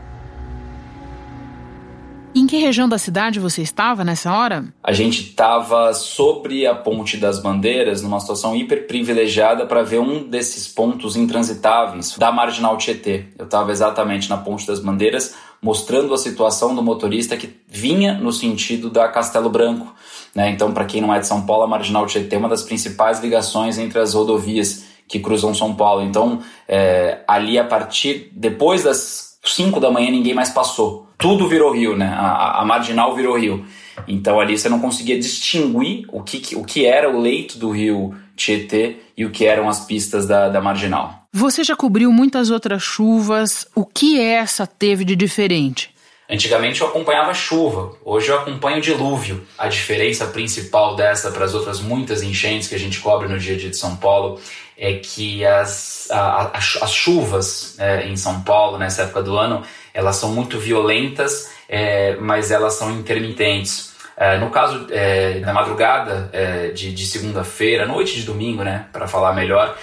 Em 2.32 2.46
que 2.46 2.58
região 2.58 2.88
da 2.88 2.96
cidade 2.96 3.40
você 3.40 3.60
estava 3.60 4.04
nessa 4.04 4.32
hora? 4.32 4.72
A 4.84 4.92
gente 4.92 5.20
estava 5.20 5.92
sobre 5.92 6.64
a 6.64 6.74
Ponte 6.74 7.16
das 7.16 7.42
Bandeiras, 7.42 8.02
numa 8.02 8.20
situação 8.20 8.54
hiper 8.54 8.86
privilegiada 8.86 9.66
para 9.66 9.82
ver 9.82 9.98
um 9.98 10.28
desses 10.28 10.68
pontos 10.68 11.16
intransitáveis 11.16 12.16
da 12.16 12.30
Marginal 12.30 12.76
Tietê. 12.76 13.24
Eu 13.36 13.46
estava 13.46 13.72
exatamente 13.72 14.30
na 14.30 14.36
Ponte 14.36 14.64
das 14.64 14.78
Bandeiras, 14.78 15.34
mostrando 15.60 16.14
a 16.14 16.18
situação 16.18 16.72
do 16.74 16.82
motorista 16.82 17.36
que 17.36 17.52
vinha 17.66 18.14
no 18.14 18.32
sentido 18.32 18.88
da 18.88 19.08
Castelo 19.08 19.50
Branco. 19.50 19.92
Né? 20.32 20.50
Então, 20.50 20.72
para 20.72 20.84
quem 20.84 21.00
não 21.00 21.12
é 21.12 21.18
de 21.18 21.26
São 21.26 21.44
Paulo, 21.44 21.64
a 21.64 21.68
Marginal 21.68 22.06
Tietê 22.06 22.36
é 22.36 22.38
uma 22.38 22.48
das 22.48 22.62
principais 22.62 23.20
ligações 23.20 23.76
entre 23.76 23.98
as 23.98 24.14
rodovias 24.14 24.84
que 25.10 25.18
cruzam 25.18 25.52
São 25.52 25.74
Paulo. 25.74 26.02
Então, 26.02 26.40
é, 26.68 27.18
ali 27.26 27.58
a 27.58 27.64
partir 27.64 28.30
depois 28.32 28.84
das 28.84 29.36
5 29.44 29.80
da 29.80 29.90
manhã 29.90 30.08
ninguém 30.08 30.32
mais 30.32 30.50
passou. 30.50 31.08
Tudo 31.18 31.48
virou 31.48 31.72
rio, 31.72 31.96
né? 31.96 32.14
A, 32.16 32.60
a 32.60 32.64
marginal 32.64 33.14
virou 33.16 33.36
rio. 33.36 33.66
Então 34.06 34.38
ali 34.38 34.56
você 34.56 34.68
não 34.68 34.78
conseguia 34.78 35.18
distinguir 35.18 36.06
o 36.12 36.22
que, 36.22 36.54
o 36.54 36.64
que 36.64 36.86
era 36.86 37.10
o 37.10 37.20
leito 37.20 37.58
do 37.58 37.70
rio 37.70 38.14
Tietê 38.36 38.98
e 39.16 39.24
o 39.24 39.30
que 39.30 39.44
eram 39.44 39.68
as 39.68 39.84
pistas 39.84 40.26
da, 40.26 40.48
da 40.48 40.60
marginal. 40.60 41.26
Você 41.32 41.64
já 41.64 41.74
cobriu 41.74 42.12
muitas 42.12 42.48
outras 42.48 42.82
chuvas. 42.82 43.66
O 43.74 43.84
que 43.84 44.20
essa 44.20 44.64
teve 44.64 45.04
de 45.04 45.16
diferente? 45.16 45.92
Antigamente 46.30 46.80
eu 46.80 46.86
acompanhava 46.86 47.34
chuva, 47.34 47.92
hoje 48.04 48.28
eu 48.28 48.38
acompanho 48.38 48.80
dilúvio. 48.80 49.44
A 49.58 49.66
diferença 49.66 50.28
principal 50.28 50.94
dessa 50.94 51.32
para 51.32 51.44
as 51.44 51.54
outras 51.54 51.80
muitas 51.80 52.22
enchentes 52.22 52.68
que 52.68 52.74
a 52.76 52.78
gente 52.78 53.00
cobre 53.00 53.26
no 53.26 53.36
dia 53.36 53.56
a 53.56 53.58
dia 53.58 53.68
de 53.68 53.76
São 53.76 53.96
Paulo 53.96 54.38
é 54.80 54.94
que 54.94 55.44
as, 55.44 56.10
a, 56.10 56.44
a, 56.44 56.56
as 56.56 56.92
chuvas 56.92 57.76
é, 57.78 58.08
em 58.08 58.16
São 58.16 58.40
Paulo 58.40 58.78
nessa 58.78 59.02
época 59.02 59.22
do 59.22 59.36
ano 59.36 59.62
elas 59.92 60.16
são 60.16 60.32
muito 60.32 60.58
violentas, 60.58 61.50
é, 61.68 62.16
mas 62.16 62.50
elas 62.50 62.74
são 62.74 62.90
intermitentes. 62.90 63.92
É, 64.16 64.38
no 64.38 64.48
caso 64.48 64.86
é, 64.90 65.40
da 65.40 65.52
madrugada 65.52 66.30
de, 66.74 66.92
de 66.92 67.06
segunda-feira, 67.06 67.86
noite 67.86 68.16
de 68.16 68.22
domingo, 68.22 68.62
né, 68.62 68.86
para 68.92 69.06
falar 69.06 69.34
melhor, 69.34 69.76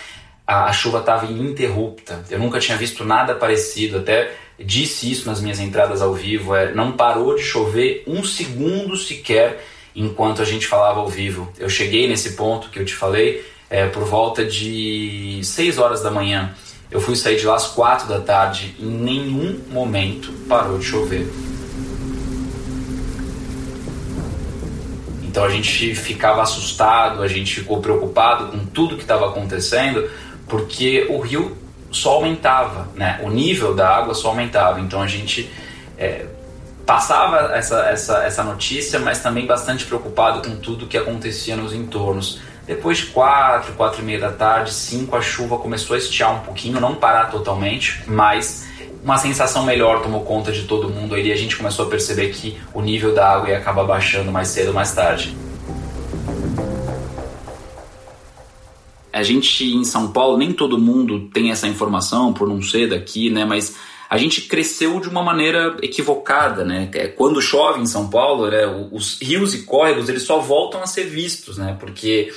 a, 0.46 0.66
a 0.66 0.74
chuva 0.74 1.00
estava 1.00 1.26
ininterrupta. 1.26 2.24
Eu 2.30 2.40
nunca 2.40 2.60
tinha 2.60 2.78
visto 2.78 3.06
nada 3.06 3.36
parecido, 3.36 4.00
até 4.00 4.32
disse 4.58 5.12
isso 5.12 5.28
nas 5.28 5.42
minhas 5.42 5.60
entradas 5.60 6.02
ao 6.02 6.14
vivo. 6.14 6.56
É, 6.56 6.74
não 6.74 6.94
parou 6.94 7.36
de 7.36 7.44
chover 7.44 8.04
um 8.08 8.24
segundo 8.24 8.96
sequer 8.96 9.64
enquanto 9.96 10.42
a 10.42 10.46
gente 10.46 10.66
falava 10.66 11.00
ao 11.00 11.08
vivo. 11.08 11.52
Eu 11.60 11.70
cheguei 11.70 12.08
nesse 12.08 12.36
ponto 12.36 12.70
que 12.70 12.80
eu 12.80 12.86
te 12.86 12.96
falei 12.96 13.46
é, 13.70 13.88
por 13.88 14.04
volta 14.04 14.46
de 14.46 15.40
6 15.44 15.78
horas 15.78 16.02
da 16.02 16.12
manhã. 16.12 16.54
Eu 16.90 17.02
fui 17.02 17.16
sair 17.16 17.38
de 17.38 17.46
lá 17.46 17.56
às 17.56 17.68
4 17.68 18.08
da 18.08 18.20
tarde. 18.22 18.76
Em 18.80 18.90
nenhum 18.90 19.60
momento 19.70 20.32
parou 20.48 20.78
de 20.78 20.86
chover. 20.86 21.28
Então 25.24 25.44
a 25.44 25.50
gente 25.50 25.94
ficava 25.94 26.42
assustado, 26.42 27.22
a 27.22 27.28
gente 27.28 27.54
ficou 27.54 27.80
preocupado 27.80 28.48
com 28.48 28.66
tudo 28.66 28.96
que 28.96 29.04
estava 29.04 29.28
acontecendo, 29.28 30.10
porque 30.48 31.06
o 31.10 31.20
rio 31.20 31.56
só 31.92 32.14
aumentava, 32.14 32.88
né? 32.96 33.20
O 33.24 33.30
nível 33.30 33.76
da 33.76 33.88
água 33.88 34.16
só 34.16 34.30
aumentava. 34.30 34.80
Então 34.80 35.02
a 35.02 35.08
gente 35.08 35.48
é, 35.98 36.26
passava 36.86 37.54
essa, 37.54 37.86
essa, 37.90 38.24
essa 38.24 38.44
notícia, 38.44 38.98
mas 38.98 39.20
também 39.20 39.46
bastante 39.46 39.86
preocupado 39.86 40.48
com 40.48 40.56
tudo 40.56 40.88
que 40.88 40.98
acontecia 40.98 41.56
nos 41.56 41.74
entornos. 41.74 42.40
Depois 42.68 42.98
de 42.98 43.06
quatro, 43.08 43.74
quatro 43.74 44.02
e 44.02 44.06
meia 44.06 44.20
da 44.20 44.32
tarde, 44.32 44.74
cinco, 44.74 45.16
a 45.16 45.22
chuva 45.22 45.58
começou 45.58 45.96
a 45.96 45.98
estiar 45.98 46.36
um 46.36 46.40
pouquinho, 46.40 46.82
não 46.82 46.96
parar 46.96 47.32
totalmente, 47.32 48.04
mas 48.06 48.68
uma 49.02 49.18
sensação 49.18 49.64
melhor 49.64 50.04
tomou 50.04 50.26
conta 50.26 50.52
de 50.52 50.64
todo 50.64 50.90
mundo 50.90 51.18
e 51.18 51.32
a 51.32 51.36
gente 51.38 51.56
começou 51.56 51.86
a 51.86 51.90
perceber 51.90 52.28
que 52.30 52.60
o 52.74 52.82
nível 52.82 53.16
da 53.16 53.32
água 53.32 53.50
ia 53.50 53.58
acabar 53.58 53.86
baixando 53.86 54.34
mais 54.34 54.50
cedo 54.50 54.68
ou 54.68 54.74
mais 54.74 54.92
tarde. 54.92 55.34
A 59.14 59.24
gente 59.24 59.64
em 59.64 59.86
São 59.86 60.12
Paulo, 60.12 60.38
nem 60.38 60.52
todo 60.52 60.78
mundo 60.78 61.30
tem 61.34 61.52
essa 61.52 61.68
informação 61.70 62.34
por 62.34 62.50
não 62.50 62.62
ser 62.62 62.90
daqui, 62.90 63.30
né? 63.30 63.46
Mas 63.46 63.78
a 64.10 64.18
gente 64.18 64.42
cresceu 64.42 65.00
de 65.00 65.08
uma 65.08 65.24
maneira 65.24 65.78
equivocada, 65.82 66.66
né? 66.66 66.90
É, 66.94 67.08
quando 67.08 67.42
chove 67.42 67.80
em 67.82 67.86
São 67.86 68.10
Paulo, 68.10 68.50
né, 68.50 68.68
os 68.92 69.20
rios 69.22 69.54
e 69.54 69.64
córregos 69.64 70.10
eles 70.10 70.24
só 70.24 70.40
voltam 70.40 70.84
a 70.84 70.86
ser 70.86 71.06
vistos, 71.06 71.58
né? 71.58 71.76
Porque 71.80 72.32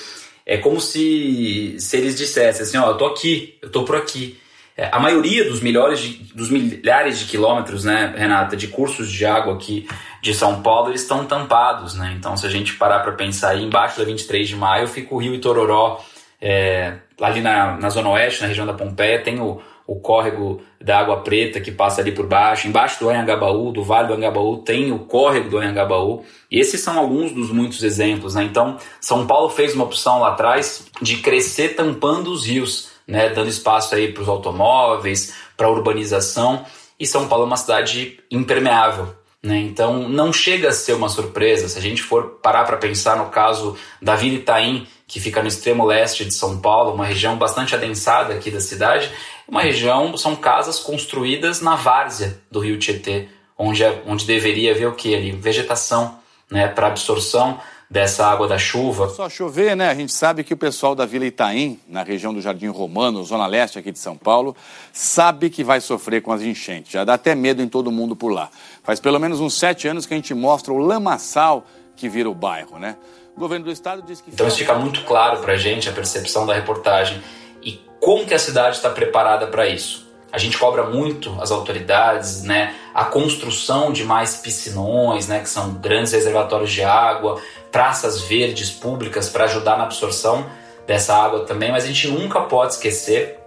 é 0.50 0.56
como 0.56 0.80
se, 0.80 1.76
se 1.78 1.96
eles 1.96 2.18
dissessem 2.18 2.62
assim, 2.62 2.76
ó, 2.76 2.90
eu 2.90 2.96
tô 2.96 3.06
aqui, 3.06 3.56
eu 3.62 3.70
tô 3.70 3.84
por 3.84 3.94
aqui. 3.94 4.36
É, 4.76 4.88
a 4.90 4.98
maioria 4.98 5.48
dos 5.48 5.60
milhares, 5.60 6.00
de, 6.00 6.34
dos 6.34 6.50
milhares 6.50 7.20
de 7.20 7.26
quilômetros, 7.26 7.84
né, 7.84 8.12
Renata, 8.16 8.56
de 8.56 8.66
cursos 8.66 9.12
de 9.12 9.24
água 9.24 9.54
aqui 9.54 9.86
de 10.20 10.34
São 10.34 10.60
Paulo, 10.60 10.90
eles 10.90 11.02
estão 11.02 11.24
tampados, 11.24 11.94
né? 11.94 12.16
Então, 12.18 12.36
se 12.36 12.44
a 12.44 12.50
gente 12.50 12.74
parar 12.74 12.98
para 12.98 13.12
pensar 13.12 13.50
aí, 13.50 13.62
embaixo 13.62 14.00
da 14.00 14.04
23 14.04 14.48
de 14.48 14.56
maio 14.56 14.88
fica 14.88 15.14
o 15.14 15.18
Rio 15.18 15.34
Itororó, 15.36 16.04
é, 16.42 16.94
ali 17.20 17.40
na, 17.40 17.76
na 17.76 17.88
Zona 17.88 18.08
Oeste, 18.08 18.42
na 18.42 18.48
região 18.48 18.66
da 18.66 18.74
Pompeia, 18.74 19.22
tem 19.22 19.40
o, 19.40 19.62
o 19.90 19.98
córrego 19.98 20.62
da 20.80 21.00
Água 21.00 21.16
Preta 21.16 21.60
que 21.60 21.72
passa 21.72 22.00
ali 22.00 22.12
por 22.12 22.24
baixo. 22.24 22.68
Embaixo 22.68 23.00
do 23.00 23.10
Anhangabaú, 23.10 23.72
do 23.72 23.82
Vale 23.82 24.06
do 24.06 24.14
Anhangabaú, 24.14 24.58
tem 24.58 24.92
o 24.92 25.00
córrego 25.00 25.50
do 25.50 25.58
Anhangabaú. 25.58 26.22
E 26.48 26.60
esses 26.60 26.80
são 26.80 26.96
alguns 26.96 27.32
dos 27.32 27.50
muitos 27.50 27.82
exemplos. 27.82 28.36
Né? 28.36 28.44
Então, 28.44 28.76
São 29.00 29.26
Paulo 29.26 29.50
fez 29.50 29.74
uma 29.74 29.82
opção 29.82 30.20
lá 30.20 30.28
atrás 30.28 30.86
de 31.02 31.16
crescer 31.16 31.70
tampando 31.70 32.30
os 32.30 32.46
rios, 32.46 32.90
né? 33.04 33.30
dando 33.30 33.48
espaço 33.48 33.96
aí 33.96 34.12
para 34.12 34.22
os 34.22 34.28
automóveis, 34.28 35.34
para 35.56 35.66
a 35.66 35.70
urbanização. 35.70 36.64
E 36.98 37.04
São 37.04 37.26
Paulo 37.26 37.42
é 37.42 37.46
uma 37.48 37.56
cidade 37.56 38.20
impermeável. 38.30 39.12
Né? 39.42 39.58
Então, 39.58 40.08
não 40.08 40.32
chega 40.32 40.68
a 40.68 40.72
ser 40.72 40.92
uma 40.92 41.08
surpresa. 41.08 41.68
Se 41.68 41.78
a 41.78 41.82
gente 41.82 42.02
for 42.02 42.38
parar 42.42 42.64
para 42.64 42.76
pensar 42.76 43.16
no 43.16 43.30
caso 43.30 43.76
da 44.00 44.14
Vila 44.14 44.36
Itaim, 44.36 44.86
que 45.06 45.18
fica 45.18 45.42
no 45.42 45.48
extremo 45.48 45.84
leste 45.84 46.24
de 46.24 46.34
São 46.34 46.60
Paulo, 46.60 46.92
uma 46.92 47.06
região 47.06 47.36
bastante 47.36 47.74
adensada 47.74 48.34
aqui 48.34 48.50
da 48.50 48.60
cidade, 48.60 49.10
uma 49.48 49.62
região, 49.62 50.16
são 50.16 50.36
casas 50.36 50.78
construídas 50.78 51.60
na 51.60 51.74
várzea 51.74 52.38
do 52.50 52.60
rio 52.60 52.78
Tietê, 52.78 53.28
onde, 53.58 53.82
é, 53.82 54.02
onde 54.06 54.26
deveria 54.26 54.72
haver 54.72 54.86
o 54.86 54.94
que 54.94 55.14
ali? 55.14 55.32
Vegetação, 55.32 56.18
né, 56.50 56.68
para 56.68 56.86
absorção 56.86 57.58
dessa 57.90 58.24
água 58.24 58.46
da 58.46 58.56
chuva. 58.56 59.08
Só 59.08 59.28
chover, 59.28 59.74
né? 59.74 59.90
A 59.90 59.94
gente 59.94 60.12
sabe 60.12 60.44
que 60.44 60.54
o 60.54 60.56
pessoal 60.56 60.94
da 60.94 61.04
Vila 61.04 61.26
Itaim, 61.26 61.80
na 61.88 62.04
região 62.04 62.32
do 62.32 62.40
Jardim 62.40 62.68
Romano, 62.68 63.24
zona 63.24 63.48
leste 63.48 63.80
aqui 63.80 63.90
de 63.90 63.98
São 63.98 64.16
Paulo, 64.16 64.56
sabe 64.92 65.50
que 65.50 65.64
vai 65.64 65.80
sofrer 65.80 66.22
com 66.22 66.30
as 66.30 66.40
enchentes. 66.40 66.92
Já 66.92 67.04
dá 67.04 67.14
até 67.14 67.34
medo 67.34 67.60
em 67.60 67.68
todo 67.68 67.90
mundo 67.90 68.14
por 68.14 68.30
lá. 68.30 68.48
Faz 68.84 69.00
pelo 69.00 69.18
menos 69.18 69.40
uns 69.40 69.58
sete 69.58 69.88
anos 69.88 70.06
que 70.06 70.14
a 70.14 70.16
gente 70.16 70.32
mostra 70.32 70.72
o 70.72 70.78
lamaçal 70.78 71.66
que 71.96 72.08
vira 72.08 72.30
o 72.30 72.34
bairro, 72.34 72.78
né? 72.78 72.96
O 73.36 73.40
governo 73.40 73.64
do 73.64 73.72
estado 73.72 74.02
diz 74.02 74.20
que... 74.20 74.30
Então 74.30 74.46
isso 74.46 74.58
fica 74.58 74.74
muito 74.74 75.04
claro 75.04 75.40
para 75.40 75.54
a 75.54 75.56
gente, 75.56 75.88
a 75.88 75.92
percepção 75.92 76.46
da 76.46 76.54
reportagem. 76.54 77.20
E 77.60 77.80
como 77.98 78.24
que 78.24 78.34
a 78.34 78.38
cidade 78.38 78.76
está 78.76 78.88
preparada 78.88 79.48
para 79.48 79.66
isso? 79.66 80.09
A 80.32 80.38
gente 80.38 80.56
cobra 80.56 80.84
muito 80.84 81.36
as 81.40 81.50
autoridades, 81.50 82.42
né? 82.42 82.74
A 82.94 83.04
construção 83.04 83.92
de 83.92 84.04
mais 84.04 84.36
piscinões, 84.36 85.26
né? 85.26 85.40
Que 85.40 85.48
são 85.48 85.74
grandes 85.74 86.12
reservatórios 86.12 86.70
de 86.70 86.82
água, 86.82 87.40
praças 87.72 88.22
verdes 88.22 88.70
públicas 88.70 89.28
para 89.28 89.44
ajudar 89.44 89.76
na 89.76 89.84
absorção 89.84 90.46
dessa 90.86 91.14
água 91.14 91.44
também. 91.44 91.72
Mas 91.72 91.84
a 91.84 91.86
gente 91.88 92.08
nunca 92.08 92.40
pode 92.42 92.74
esquecer 92.74 93.38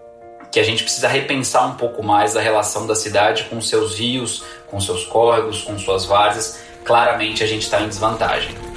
que 0.51 0.59
a 0.59 0.63
gente 0.63 0.83
precisa 0.83 1.07
repensar 1.07 1.65
um 1.67 1.75
pouco 1.75 2.03
mais 2.03 2.37
a 2.37 2.41
relação 2.41 2.85
da 2.85 2.95
cidade 2.95 3.45
com 3.45 3.59
seus 3.59 3.97
rios, 3.97 4.43
com 4.67 4.79
seus 4.79 5.03
córregos, 5.05 5.63
com 5.63 5.79
suas 5.79 6.05
várzeas. 6.05 6.59
Claramente 6.83 7.43
a 7.43 7.47
gente 7.47 7.63
está 7.63 7.81
em 7.81 7.87
desvantagem. 7.87 8.72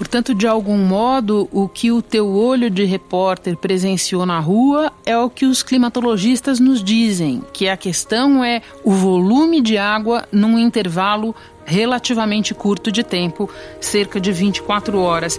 Portanto, 0.00 0.34
de 0.34 0.46
algum 0.46 0.78
modo, 0.78 1.46
o 1.52 1.68
que 1.68 1.92
o 1.92 2.00
teu 2.00 2.26
olho 2.34 2.70
de 2.70 2.86
repórter 2.86 3.54
presenciou 3.54 4.24
na 4.24 4.40
rua 4.40 4.90
é 5.04 5.14
o 5.18 5.28
que 5.28 5.44
os 5.44 5.62
climatologistas 5.62 6.58
nos 6.58 6.82
dizem, 6.82 7.42
que 7.52 7.68
a 7.68 7.76
questão 7.76 8.42
é 8.42 8.62
o 8.82 8.92
volume 8.92 9.60
de 9.60 9.76
água 9.76 10.26
num 10.32 10.58
intervalo 10.58 11.36
relativamente 11.66 12.54
curto 12.54 12.90
de 12.90 13.04
tempo, 13.04 13.50
cerca 13.78 14.18
de 14.18 14.32
24 14.32 14.98
horas. 14.98 15.38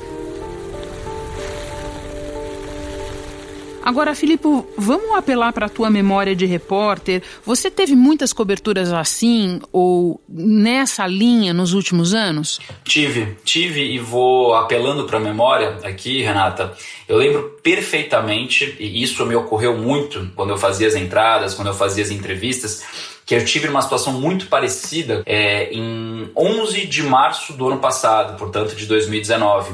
Agora, 3.92 4.16
Filipe, 4.16 4.48
vamos 4.78 5.14
apelar 5.18 5.52
para 5.52 5.66
a 5.66 5.70
tua 5.70 5.90
memória 5.90 6.34
de 6.34 6.46
repórter. 6.46 7.22
Você 7.46 7.70
teve 7.70 7.94
muitas 7.94 8.32
coberturas 8.32 8.94
assim 8.94 9.60
ou 9.70 10.22
nessa 10.30 11.06
linha 11.06 11.54
nos 11.54 11.74
últimos 11.74 12.14
anos? 12.14 12.62
Tive, 12.86 13.36
tive 13.44 13.84
e 13.84 14.00
vou 14.00 14.54
apelando 14.56 15.04
para 15.04 15.18
a 15.18 15.20
memória 15.20 15.78
aqui, 15.84 16.22
Renata. 16.22 16.74
Eu 17.06 17.18
lembro 17.18 17.58
perfeitamente, 17.62 18.78
e 18.80 19.04
isso 19.04 19.26
me 19.26 19.36
ocorreu 19.36 19.78
muito 19.78 20.26
quando 20.38 20.52
eu 20.52 20.58
fazia 20.58 20.88
as 20.88 20.96
entradas, 20.96 21.54
quando 21.54 21.68
eu 21.68 21.74
fazia 21.74 22.02
as 22.02 22.12
entrevistas, 22.12 23.12
que 23.26 23.36
eu 23.36 23.44
tive 23.44 23.68
uma 23.68 23.82
situação 23.82 24.14
muito 24.14 24.48
parecida 24.48 25.22
é, 25.26 25.70
em 25.74 26.32
11 26.34 26.88
de 26.88 27.04
março 27.04 27.52
do 27.52 27.68
ano 27.68 27.80
passado, 27.80 28.38
portanto 28.38 28.74
de 28.74 28.86
2019. 28.86 29.74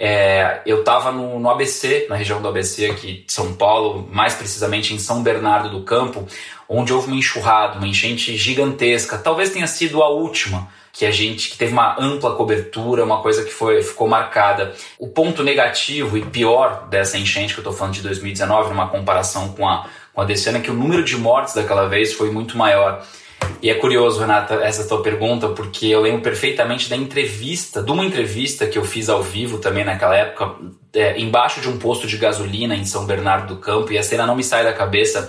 É, 0.00 0.60
eu 0.64 0.78
estava 0.80 1.10
no, 1.10 1.40
no, 1.40 1.50
ABC, 1.50 2.06
na 2.08 2.14
região 2.14 2.40
do 2.40 2.46
ABC 2.46 2.86
aqui 2.86 3.24
de 3.26 3.32
São 3.32 3.54
Paulo, 3.54 4.08
mais 4.12 4.32
precisamente 4.32 4.94
em 4.94 4.98
São 4.98 5.24
Bernardo 5.24 5.70
do 5.70 5.82
Campo, 5.82 6.24
onde 6.68 6.92
houve 6.92 7.08
uma 7.08 7.16
enxurrada, 7.16 7.78
uma 7.78 7.86
enchente 7.86 8.36
gigantesca. 8.36 9.18
Talvez 9.18 9.50
tenha 9.50 9.66
sido 9.66 10.00
a 10.00 10.08
última 10.08 10.68
que 10.92 11.04
a 11.04 11.10
gente 11.10 11.50
que 11.50 11.58
teve 11.58 11.72
uma 11.72 12.00
ampla 12.00 12.36
cobertura, 12.36 13.04
uma 13.04 13.20
coisa 13.22 13.44
que 13.44 13.50
foi 13.50 13.82
ficou 13.82 14.06
marcada. 14.06 14.72
O 15.00 15.08
ponto 15.08 15.42
negativo 15.42 16.16
e 16.16 16.24
pior 16.24 16.86
dessa 16.88 17.18
enchente 17.18 17.52
que 17.52 17.58
eu 17.58 17.62
estou 17.62 17.72
falando 17.72 17.94
de 17.94 18.02
2019, 18.02 18.68
numa 18.70 18.88
comparação 18.88 19.48
com 19.48 19.68
a 19.68 19.88
com 20.14 20.22
a 20.22 20.24
desse 20.24 20.48
ano, 20.48 20.58
é 20.58 20.60
que 20.60 20.70
o 20.70 20.74
número 20.74 21.04
de 21.04 21.16
mortes 21.16 21.54
daquela 21.54 21.88
vez 21.88 22.12
foi 22.12 22.30
muito 22.32 22.56
maior. 22.58 23.04
E 23.60 23.68
é 23.68 23.74
curioso, 23.74 24.20
Renata, 24.20 24.54
essa 24.62 24.86
tua 24.86 25.02
pergunta, 25.02 25.48
porque 25.48 25.86
eu 25.86 26.00
lembro 26.00 26.20
perfeitamente 26.20 26.88
da 26.88 26.96
entrevista, 26.96 27.82
de 27.82 27.90
uma 27.90 28.04
entrevista 28.04 28.66
que 28.66 28.78
eu 28.78 28.84
fiz 28.84 29.08
ao 29.08 29.20
vivo 29.20 29.58
também 29.58 29.84
naquela 29.84 30.16
época, 30.16 30.54
é, 30.94 31.20
embaixo 31.20 31.60
de 31.60 31.68
um 31.68 31.76
posto 31.76 32.06
de 32.06 32.16
gasolina 32.16 32.76
em 32.76 32.84
São 32.84 33.04
Bernardo 33.04 33.54
do 33.54 33.60
Campo, 33.60 33.92
e 33.92 33.98
a 33.98 34.02
cena 34.02 34.24
não 34.24 34.36
me 34.36 34.44
sai 34.44 34.62
da 34.62 34.72
cabeça. 34.72 35.28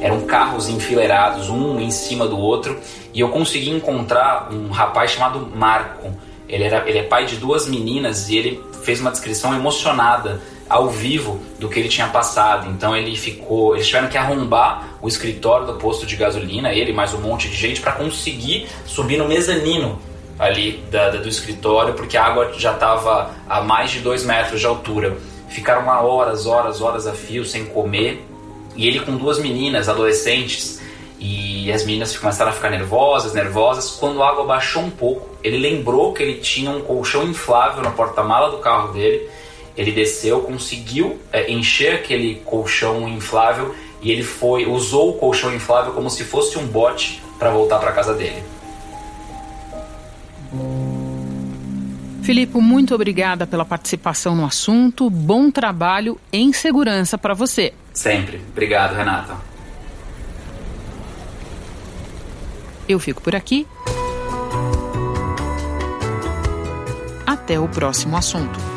Eram 0.00 0.22
carros 0.22 0.68
enfileirados, 0.68 1.48
um 1.48 1.78
em 1.80 1.92
cima 1.92 2.26
do 2.26 2.36
outro, 2.36 2.76
e 3.14 3.20
eu 3.20 3.28
consegui 3.28 3.70
encontrar 3.70 4.52
um 4.52 4.68
rapaz 4.68 5.12
chamado 5.12 5.48
Marco. 5.54 6.12
Ele, 6.48 6.64
era, 6.64 6.88
ele 6.88 6.98
é 6.98 7.02
pai 7.04 7.24
de 7.24 7.36
duas 7.36 7.68
meninas 7.68 8.28
e 8.28 8.36
ele 8.36 8.60
fez 8.82 9.00
uma 9.00 9.10
descrição 9.12 9.54
emocionada 9.54 10.40
ao 10.68 10.88
vivo 10.88 11.40
do 11.58 11.68
que 11.68 11.78
ele 11.78 11.88
tinha 11.88 12.08
passado. 12.08 12.68
Então 12.70 12.96
ele 12.96 13.16
ficou, 13.16 13.74
eles 13.74 13.86
tiveram 13.86 14.08
que 14.08 14.18
arrombar 14.18 14.96
o 15.00 15.08
escritório 15.08 15.66
do 15.66 15.74
posto 15.74 16.06
de 16.06 16.16
gasolina, 16.16 16.72
ele 16.72 16.92
mais 16.92 17.14
um 17.14 17.20
monte 17.20 17.48
de 17.48 17.56
gente 17.56 17.80
para 17.80 17.92
conseguir 17.92 18.66
subir 18.84 19.16
no 19.16 19.28
mezanino 19.28 19.98
ali 20.38 20.84
da, 20.90 21.10
da, 21.10 21.18
do 21.18 21.28
escritório, 21.28 21.94
porque 21.94 22.16
a 22.16 22.24
água 22.24 22.52
já 22.58 22.72
estava 22.72 23.30
a 23.48 23.62
mais 23.62 23.90
de 23.90 24.00
dois 24.00 24.24
metros 24.24 24.60
de 24.60 24.66
altura. 24.66 25.16
Ficaram 25.48 25.86
horas, 25.86 26.46
horas, 26.46 26.80
horas 26.80 27.06
a 27.06 27.12
fio 27.12 27.44
sem 27.44 27.64
comer. 27.66 28.22
E 28.74 28.86
ele 28.86 29.00
com 29.00 29.16
duas 29.16 29.38
meninas, 29.38 29.88
adolescentes, 29.88 30.82
e 31.18 31.72
as 31.72 31.86
meninas 31.86 32.14
começaram 32.14 32.50
a 32.50 32.54
ficar 32.54 32.68
nervosas, 32.68 33.32
nervosas. 33.32 33.90
Quando 33.92 34.22
a 34.22 34.28
água 34.28 34.44
baixou 34.44 34.82
um 34.82 34.90
pouco, 34.90 35.30
ele 35.42 35.56
lembrou 35.56 36.12
que 36.12 36.22
ele 36.22 36.34
tinha 36.40 36.70
um 36.70 36.82
colchão 36.82 37.24
inflável 37.24 37.82
na 37.82 37.90
porta-mala 37.90 38.50
do 38.50 38.58
carro 38.58 38.92
dele 38.92 39.26
ele 39.76 39.92
desceu, 39.92 40.40
conseguiu 40.40 41.18
é, 41.32 41.50
encher 41.50 41.94
aquele 41.94 42.36
colchão 42.44 43.08
inflável 43.08 43.74
e 44.00 44.10
ele 44.10 44.22
foi 44.22 44.66
usou 44.66 45.10
o 45.10 45.12
colchão 45.14 45.54
inflável 45.54 45.92
como 45.92 46.08
se 46.08 46.24
fosse 46.24 46.58
um 46.58 46.66
bote 46.66 47.22
para 47.38 47.50
voltar 47.50 47.78
para 47.78 47.92
casa 47.92 48.14
dele. 48.14 48.42
Filipe, 52.22 52.58
muito 52.58 52.92
obrigada 52.92 53.46
pela 53.46 53.64
participação 53.64 54.34
no 54.34 54.44
assunto. 54.44 55.08
Bom 55.08 55.48
trabalho 55.48 56.18
em 56.32 56.52
segurança 56.52 57.16
para 57.16 57.34
você. 57.34 57.72
Sempre. 57.92 58.40
Obrigado, 58.50 58.96
Renata. 58.96 59.36
Eu 62.88 62.98
fico 62.98 63.22
por 63.22 63.36
aqui. 63.36 63.66
Até 67.24 67.60
o 67.60 67.68
próximo 67.68 68.16
assunto. 68.16 68.75